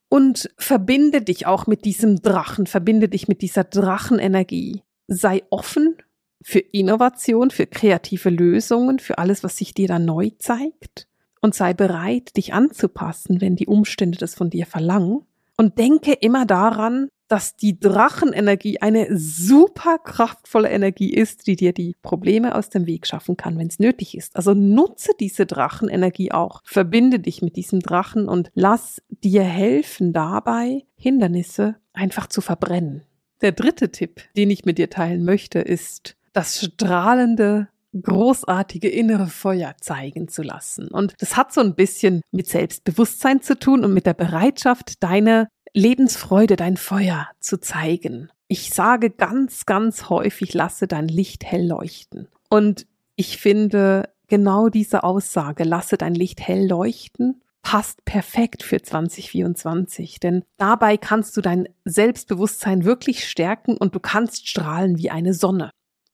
Und 0.08 0.48
verbinde 0.56 1.20
dich 1.20 1.44
auch 1.44 1.66
mit 1.66 1.84
diesem 1.84 2.22
Drachen, 2.22 2.66
verbinde 2.66 3.10
dich 3.10 3.28
mit 3.28 3.42
dieser 3.42 3.64
Drachenenergie. 3.64 4.80
Sei 5.08 5.42
offen 5.50 5.96
für 6.42 6.60
Innovation, 6.60 7.50
für 7.50 7.66
kreative 7.66 8.30
Lösungen, 8.30 8.98
für 8.98 9.18
alles, 9.18 9.44
was 9.44 9.56
sich 9.56 9.74
dir 9.74 9.88
da 9.88 9.98
neu 9.98 10.30
zeigt. 10.38 11.06
Und 11.40 11.54
sei 11.54 11.72
bereit, 11.72 12.36
dich 12.36 12.52
anzupassen, 12.52 13.40
wenn 13.40 13.56
die 13.56 13.66
Umstände 13.66 14.18
das 14.18 14.34
von 14.34 14.50
dir 14.50 14.66
verlangen. 14.66 15.22
Und 15.56 15.78
denke 15.78 16.12
immer 16.12 16.46
daran, 16.46 17.08
dass 17.30 17.54
die 17.54 17.78
Drachenenergie 17.78 18.80
eine 18.80 19.16
super 19.16 19.98
kraftvolle 19.98 20.68
Energie 20.68 21.14
ist, 21.14 21.46
die 21.46 21.54
dir 21.54 21.72
die 21.72 21.94
Probleme 22.02 22.56
aus 22.56 22.70
dem 22.70 22.86
Weg 22.86 23.06
schaffen 23.06 23.36
kann, 23.36 23.56
wenn 23.56 23.68
es 23.68 23.78
nötig 23.78 24.16
ist. 24.16 24.34
Also 24.34 24.52
nutze 24.52 25.12
diese 25.18 25.46
Drachenenergie 25.46 26.32
auch. 26.32 26.60
Verbinde 26.64 27.20
dich 27.20 27.40
mit 27.40 27.54
diesem 27.54 27.80
Drachen 27.80 28.28
und 28.28 28.50
lass 28.54 29.00
dir 29.08 29.44
helfen 29.44 30.12
dabei, 30.12 30.84
Hindernisse 30.96 31.76
einfach 31.92 32.26
zu 32.26 32.40
verbrennen. 32.40 33.04
Der 33.42 33.52
dritte 33.52 33.92
Tipp, 33.92 34.22
den 34.36 34.50
ich 34.50 34.64
mit 34.64 34.78
dir 34.78 34.90
teilen 34.90 35.24
möchte, 35.24 35.60
ist 35.60 36.16
das 36.32 36.60
strahlende 36.64 37.68
großartige 38.00 38.88
innere 38.88 39.26
Feuer 39.26 39.74
zeigen 39.80 40.28
zu 40.28 40.42
lassen. 40.42 40.88
Und 40.88 41.14
das 41.18 41.36
hat 41.36 41.52
so 41.52 41.60
ein 41.60 41.74
bisschen 41.74 42.22
mit 42.30 42.48
Selbstbewusstsein 42.48 43.42
zu 43.42 43.58
tun 43.58 43.84
und 43.84 43.92
mit 43.92 44.06
der 44.06 44.14
Bereitschaft, 44.14 45.02
deine 45.02 45.48
Lebensfreude, 45.74 46.56
dein 46.56 46.76
Feuer 46.76 47.28
zu 47.40 47.58
zeigen. 47.60 48.30
Ich 48.48 48.70
sage 48.70 49.10
ganz, 49.10 49.66
ganz 49.66 50.08
häufig, 50.08 50.54
lasse 50.54 50.86
dein 50.86 51.08
Licht 51.08 51.44
hell 51.44 51.66
leuchten. 51.66 52.28
Und 52.48 52.86
ich 53.16 53.38
finde, 53.38 54.08
genau 54.28 54.68
diese 54.68 55.04
Aussage, 55.04 55.64
lasse 55.64 55.96
dein 55.96 56.14
Licht 56.14 56.40
hell 56.40 56.66
leuchten, 56.66 57.42
passt 57.62 58.04
perfekt 58.04 58.62
für 58.62 58.80
2024, 58.80 60.18
denn 60.18 60.44
dabei 60.56 60.96
kannst 60.96 61.36
du 61.36 61.40
dein 61.40 61.68
Selbstbewusstsein 61.84 62.84
wirklich 62.84 63.28
stärken 63.28 63.76
und 63.76 63.94
du 63.94 64.00
kannst 64.00 64.48
strahlen 64.48 64.98
wie 64.98 65.10
eine 65.10 65.34
Sonne. 65.34 65.70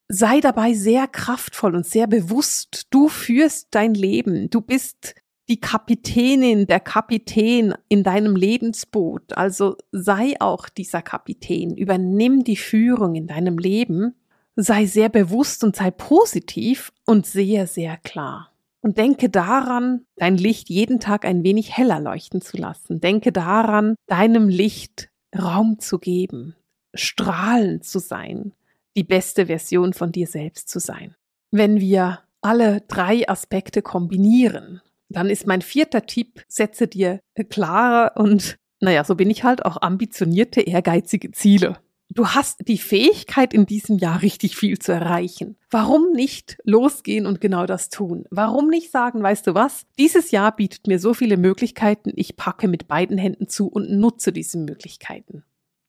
Sei 0.09 0.41
dabei 0.41 0.75
sehr 0.75 1.09
kraftvoll 1.09 1.75
und 1.75 1.87
sehr 1.87 2.07
bewusst. 2.07 2.87
Du 2.91 3.09
führst 3.09 3.69
dein 3.73 3.95
Leben. 3.95 4.51
Du 4.51 4.61
bist 4.61 5.15
die 5.49 5.61
Kapitänin, 5.61 6.67
der 6.67 6.81
Kapitän 6.81 7.75
in 7.89 8.03
deinem 8.03 8.37
Lebensboot. 8.37 9.37
Also 9.37 9.77
sei 9.93 10.35
auch 10.41 10.69
dieser 10.69 11.03
Kapitän, 11.03 11.77
übernimm 11.77 12.45
die 12.45 12.57
Führung 12.57 13.15
in 13.15 13.27
deinem 13.27 13.59
Leben, 13.59 14.15
sei 14.57 14.87
sehr 14.87 15.09
bewusst 15.09 15.63
und 15.63 15.77
sei 15.77 15.91
positiv 15.91 16.93
und 17.05 17.27
sehe 17.27 17.67
sehr 17.67 17.97
klar. 17.99 18.53
Und 18.81 18.99
denke 18.99 19.29
daran, 19.29 20.07
dein 20.17 20.37
Licht 20.37 20.69
jeden 20.69 21.01
Tag 21.01 21.25
ein 21.25 21.43
wenig 21.43 21.77
heller 21.77 22.01
leuchten 22.01 22.41
zu 22.41 22.57
lassen. 22.57 23.01
Denke 23.01 23.33
daran, 23.33 23.97
deinem 24.07 24.49
Licht 24.49 25.11
Raum 25.37 25.79
zu 25.81 25.99
geben, 25.99 26.55
strahlend 26.95 27.85
zu 27.85 27.99
sein, 27.99 28.53
die 28.97 29.05
beste 29.05 29.47
Version 29.47 29.93
von 29.93 30.13
dir 30.13 30.27
selbst 30.27 30.69
zu 30.69 30.81
sein. 30.81 31.15
Wenn 31.51 31.81
wir 31.81 32.21
alle 32.41 32.83
drei 32.89 33.29
Aspekte 33.29 33.83
kombinieren, 33.83 34.81
dann 35.09 35.31
ist 35.31 35.47
mein 35.47 35.63
vierter 35.63 36.07
Tipp, 36.07 36.45
setze 36.49 36.89
dir 36.89 37.21
klare 37.51 38.21
und, 38.21 38.57
naja, 38.81 39.05
so 39.05 39.15
bin 39.15 39.31
ich 39.31 39.45
halt 39.45 39.65
auch 39.65 39.81
ambitionierte, 39.81 40.61
ehrgeizige 40.61 41.31
Ziele. 41.31 41.79
Du 42.09 42.29
hast 42.29 42.69
die 42.69 42.79
Fähigkeit, 42.79 43.53
in 43.53 43.67
diesem 43.67 43.99
Jahr 43.99 44.23
richtig 44.23 44.57
viel 44.57 44.79
zu 44.79 44.93
erreichen. 44.93 45.57
Warum 45.71 46.13
nicht 46.13 46.57
losgehen 46.65 47.27
und 47.27 47.41
genau 47.41 47.67
das 47.67 47.89
tun? 47.89 48.25
Warum 48.31 48.69
nicht 48.69 48.91
sagen, 48.91 49.23
weißt 49.23 49.49
du 49.49 49.55
was? 49.55 49.87
Dieses 49.99 50.31
Jahr 50.31 50.55
bietet 50.55 50.87
mir 50.87 51.01
so 51.01 51.15
viele 51.15 51.37
Möglichkeiten, 51.37 52.13
ich 52.15 52.37
packe 52.37 52.69
mit 52.69 52.87
beiden 52.87 53.19
Händen 53.19 53.49
zu 53.49 53.67
und 53.67 53.91
nutze 53.91 54.33
diese 54.33 54.59
Möglichkeiten. 54.59 55.45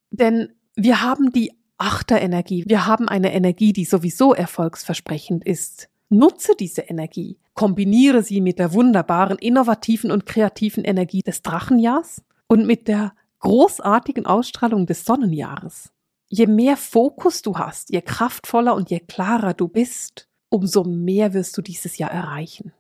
Denn 0.10 0.54
wir 0.76 1.02
haben 1.02 1.32
die 1.32 1.57
Achterenergie. 1.78 2.64
Wir 2.68 2.86
haben 2.86 3.08
eine 3.08 3.34
Energie, 3.34 3.74
die 3.74 3.86
sowieso 3.86 4.34
erfolgsversprechend 4.34 5.46
ist. 5.46 5.90
Nutze 6.10 6.54
diese 6.58 6.82
Energie, 6.82 7.38
kombiniere 7.54 8.24
sie 8.24 8.42
mit 8.42 8.60
der 8.60 8.74
wunderbaren, 8.74 9.38
innovativen 9.38 10.12
und 10.12 10.26
kreativen 10.26 10.84
Energie 10.84 11.22
des 11.22 11.42
Drachenjahrs 11.42 12.22
und 12.48 12.66
mit 12.66 12.88
der 12.88 13.14
großartigen 13.40 14.26
Ausstrahlung 14.26 14.86
des 14.86 15.06
Sonnenjahres. 15.06 15.92
Je 16.30 16.48
mehr 16.48 16.78
Fokus 16.78 17.42
du 17.42 17.58
hast, 17.58 17.90
je 17.92 18.02
kraftvoller 18.02 18.76
und 18.76 18.90
je 18.90 19.00
klarer 19.00 19.54
du 19.54 19.68
bist, 19.68 20.28
umso 20.50 20.84
mehr 20.84 21.34
wirst 21.34 21.58
du 21.58 21.62
dieses 21.62 21.98
Jahr 21.98 22.12
erreichen. 22.12 22.74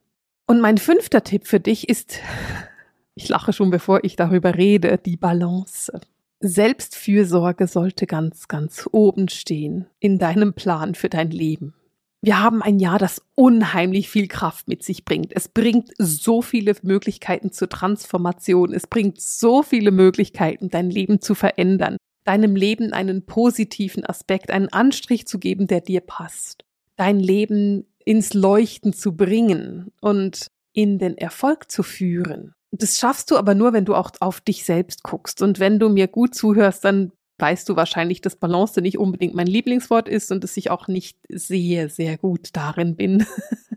Und 0.48 0.62
mein 0.62 0.78
fünfter 0.78 1.24
Tipp 1.24 1.48
für 1.48 1.60
dich 1.60 1.90
ist, 1.90 2.20
ich 3.16 3.30
lache 3.30 3.54
schon 3.54 3.70
bevor 3.70 4.04
ich 4.04 4.16
darüber 4.16 4.56
rede, 4.56 4.98
die 4.98 5.18
Balance. 5.18 6.00
Selbstfürsorge 6.40 7.68
sollte 7.68 8.06
ganz, 8.06 8.48
ganz 8.48 8.88
oben 8.92 9.28
stehen 9.28 9.88
in 10.00 10.20
deinem 10.20 10.54
Plan 10.54 10.94
für 10.94 11.10
dein 11.10 11.32
Leben. 11.32 11.74
Wir 12.22 12.42
haben 12.42 12.62
ein 12.62 12.80
Jahr, 12.80 13.00
das 13.00 13.22
unheimlich 13.36 14.10
viel 14.10 14.28
Kraft 14.28 14.68
mit 14.68 14.84
sich 14.84 15.06
bringt. 15.06 15.32
Es 15.36 15.48
bringt 15.48 15.92
so 15.98 16.42
viele 16.42 16.76
Möglichkeiten 16.82 17.52
zur 17.52 17.70
Transformation. 17.70 18.74
Es 18.74 18.88
bringt 18.88 19.22
so 19.22 19.64
viele 19.64 19.92
Möglichkeiten, 19.92 20.70
dein 20.70 20.90
Leben 20.90 21.22
zu 21.22 21.36
verändern, 21.36 21.98
deinem 22.24 22.56
Leben 22.56 22.92
einen 22.92 23.26
positiven 23.26 24.06
Aspekt, 24.06 24.52
einen 24.52 24.70
Anstrich 24.70 25.28
zu 25.28 25.40
geben, 25.40 25.68
der 25.68 25.82
dir 25.82 26.02
passt, 26.02 26.66
dein 26.98 27.20
Leben 27.20 27.86
ins 28.04 28.34
Leuchten 28.34 28.94
zu 28.94 29.16
bringen 29.16 29.92
und 30.02 30.48
in 30.74 31.00
den 31.00 31.18
Erfolg 31.18 31.72
zu 31.72 31.84
führen. 31.84 32.54
Das 32.72 32.98
schaffst 32.98 33.32
du 33.32 33.38
aber 33.38 33.56
nur, 33.56 33.74
wenn 33.74 33.86
du 33.86 33.96
auch 33.96 34.12
auf 34.20 34.42
dich 34.42 34.66
selbst 34.66 35.04
guckst. 35.04 35.42
Und 35.42 35.60
wenn 35.60 35.80
du 35.80 35.90
mir 35.90 36.08
gut 36.08 36.36
zuhörst, 36.36 36.84
dann 36.84 37.12
weißt 37.40 37.70
du 37.70 37.76
wahrscheinlich, 37.76 38.22
dass 38.22 38.36
Balance 38.36 38.82
nicht 38.82 38.98
unbedingt 38.98 39.36
mein 39.36 39.48
Lieblingswort 39.48 40.10
ist 40.10 40.32
und 40.32 40.44
dass 40.44 40.58
ich 40.58 40.70
auch 40.70 40.88
nicht 40.88 41.18
sehr, 41.30 41.90
sehr 41.90 42.18
gut 42.18 42.50
darin 42.54 42.96
bin, 42.96 43.26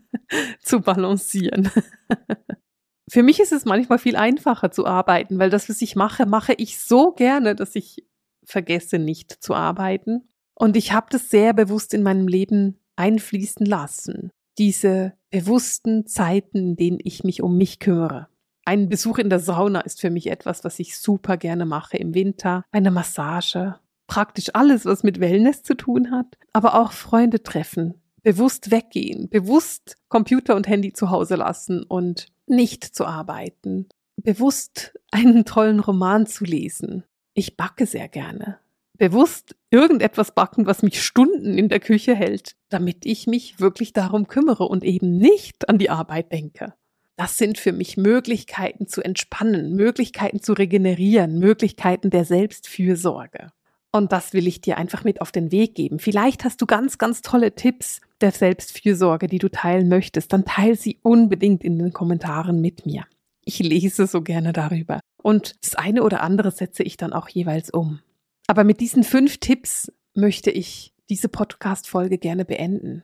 zu 0.63 0.81
balancieren. 0.81 1.69
Für 3.09 3.23
mich 3.23 3.39
ist 3.39 3.51
es 3.51 3.65
manchmal 3.65 3.99
viel 3.99 4.15
einfacher 4.15 4.71
zu 4.71 4.85
arbeiten, 4.85 5.37
weil 5.37 5.49
das, 5.49 5.69
was 5.69 5.81
ich 5.81 5.95
mache, 5.95 6.25
mache 6.25 6.53
ich 6.53 6.79
so 6.79 7.11
gerne, 7.11 7.55
dass 7.55 7.75
ich 7.75 8.05
vergesse 8.45 8.99
nicht 8.99 9.31
zu 9.43 9.53
arbeiten. 9.53 10.29
Und 10.55 10.77
ich 10.77 10.93
habe 10.93 11.07
das 11.09 11.29
sehr 11.29 11.53
bewusst 11.53 11.93
in 11.93 12.03
meinem 12.03 12.27
Leben 12.27 12.79
einfließen 12.95 13.65
lassen. 13.65 14.31
Diese 14.57 15.13
bewussten 15.29 16.05
Zeiten, 16.07 16.57
in 16.57 16.75
denen 16.75 16.99
ich 17.03 17.23
mich 17.23 17.41
um 17.41 17.57
mich 17.57 17.79
kümmere. 17.79 18.27
Ein 18.65 18.89
Besuch 18.89 19.17
in 19.17 19.29
der 19.29 19.39
Sauna 19.39 19.81
ist 19.81 20.01
für 20.01 20.09
mich 20.09 20.27
etwas, 20.27 20.63
was 20.63 20.79
ich 20.79 20.97
super 20.97 21.37
gerne 21.37 21.65
mache 21.65 21.97
im 21.97 22.13
Winter. 22.13 22.63
Eine 22.71 22.91
Massage, 22.91 23.75
praktisch 24.07 24.49
alles, 24.53 24.85
was 24.85 25.03
mit 25.03 25.19
Wellness 25.19 25.63
zu 25.63 25.73
tun 25.73 26.11
hat, 26.11 26.37
aber 26.53 26.75
auch 26.75 26.91
Freunde 26.91 27.41
treffen, 27.41 27.95
bewusst 28.23 28.69
weggehen, 28.69 29.29
bewusst 29.29 29.97
Computer 30.09 30.55
und 30.55 30.67
Handy 30.67 30.93
zu 30.93 31.09
Hause 31.09 31.35
lassen 31.35 31.83
und 31.83 32.27
nicht 32.45 32.83
zu 32.83 33.05
arbeiten, 33.05 33.87
bewusst 34.17 34.99
einen 35.11 35.45
tollen 35.45 35.79
Roman 35.79 36.27
zu 36.27 36.43
lesen. 36.43 37.03
Ich 37.33 37.57
backe 37.57 37.85
sehr 37.85 38.07
gerne. 38.07 38.59
Bewusst 38.97 39.55
irgendetwas 39.71 40.35
backen, 40.35 40.67
was 40.67 40.83
mich 40.83 41.01
Stunden 41.01 41.57
in 41.57 41.69
der 41.69 41.79
Küche 41.79 42.13
hält, 42.13 42.55
damit 42.69 43.05
ich 43.05 43.25
mich 43.25 43.59
wirklich 43.59 43.93
darum 43.93 44.27
kümmere 44.27 44.65
und 44.65 44.83
eben 44.83 45.17
nicht 45.17 45.69
an 45.69 45.79
die 45.79 45.89
Arbeit 45.89 46.31
denke. 46.31 46.75
Das 47.17 47.37
sind 47.37 47.57
für 47.57 47.71
mich 47.71 47.97
Möglichkeiten 47.97 48.87
zu 48.87 49.01
entspannen, 49.01 49.75
Möglichkeiten 49.75 50.41
zu 50.41 50.53
regenerieren, 50.53 51.39
Möglichkeiten 51.39 52.09
der 52.09 52.25
Selbstfürsorge. 52.25 53.51
Und 53.91 54.11
das 54.13 54.33
will 54.33 54.47
ich 54.47 54.61
dir 54.61 54.77
einfach 54.77 55.03
mit 55.03 55.19
auf 55.21 55.31
den 55.31 55.51
Weg 55.51 55.75
geben. 55.75 55.99
Vielleicht 55.99 56.45
hast 56.45 56.61
du 56.61 56.65
ganz, 56.65 56.97
ganz 56.97 57.21
tolle 57.21 57.55
Tipps 57.55 57.99
der 58.21 58.31
Selbstfürsorge, 58.31 59.27
die 59.27 59.39
du 59.39 59.49
teilen 59.49 59.89
möchtest. 59.89 60.31
Dann 60.31 60.45
teile 60.45 60.75
sie 60.75 60.99
unbedingt 61.03 61.63
in 61.63 61.77
den 61.77 61.91
Kommentaren 61.91 62.61
mit 62.61 62.85
mir. 62.85 63.05
Ich 63.43 63.59
lese 63.59 64.07
so 64.07 64.21
gerne 64.21 64.53
darüber. 64.53 65.01
Und 65.21 65.55
das 65.61 65.75
eine 65.75 66.03
oder 66.03 66.21
andere 66.21 66.51
setze 66.51 66.83
ich 66.83 66.95
dann 66.95 67.11
auch 67.11 67.27
jeweils 67.27 67.69
um. 67.69 67.99
Aber 68.47 68.63
mit 68.63 68.79
diesen 68.79 69.03
fünf 69.03 69.37
Tipps 69.39 69.91
möchte 70.13 70.51
ich 70.51 70.93
diese 71.09 71.27
Podcast-Folge 71.27 72.17
gerne 72.17 72.45
beenden. 72.45 73.03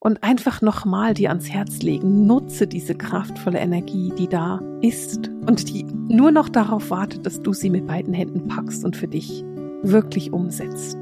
Und 0.00 0.22
einfach 0.22 0.62
nochmal 0.62 1.14
dir 1.14 1.28
ans 1.28 1.50
Herz 1.50 1.82
legen, 1.82 2.26
nutze 2.26 2.66
diese 2.66 2.94
kraftvolle 2.94 3.58
Energie, 3.58 4.12
die 4.18 4.28
da 4.28 4.60
ist 4.80 5.28
und 5.46 5.68
die 5.68 5.84
nur 5.84 6.32
noch 6.32 6.48
darauf 6.48 6.90
wartet, 6.90 7.26
dass 7.26 7.42
du 7.42 7.52
sie 7.52 7.70
mit 7.70 7.86
beiden 7.86 8.14
Händen 8.14 8.48
packst 8.48 8.84
und 8.84 8.96
für 8.96 9.08
dich 9.08 9.44
wirklich 9.82 10.32
umsetzt. 10.32 10.96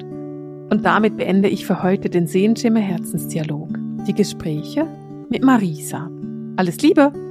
Und 0.71 0.85
damit 0.85 1.17
beende 1.17 1.49
ich 1.49 1.65
für 1.65 1.83
heute 1.83 2.11
den 2.11 2.27
Sehenschimmer 2.27 2.81
Herzensdialog, 2.81 3.71
die 4.07 4.15
Gespräche 4.15 4.87
mit 5.31 5.45
Marisa. 5.45 6.11
Alles 6.57 6.83
Liebe! 6.83 7.28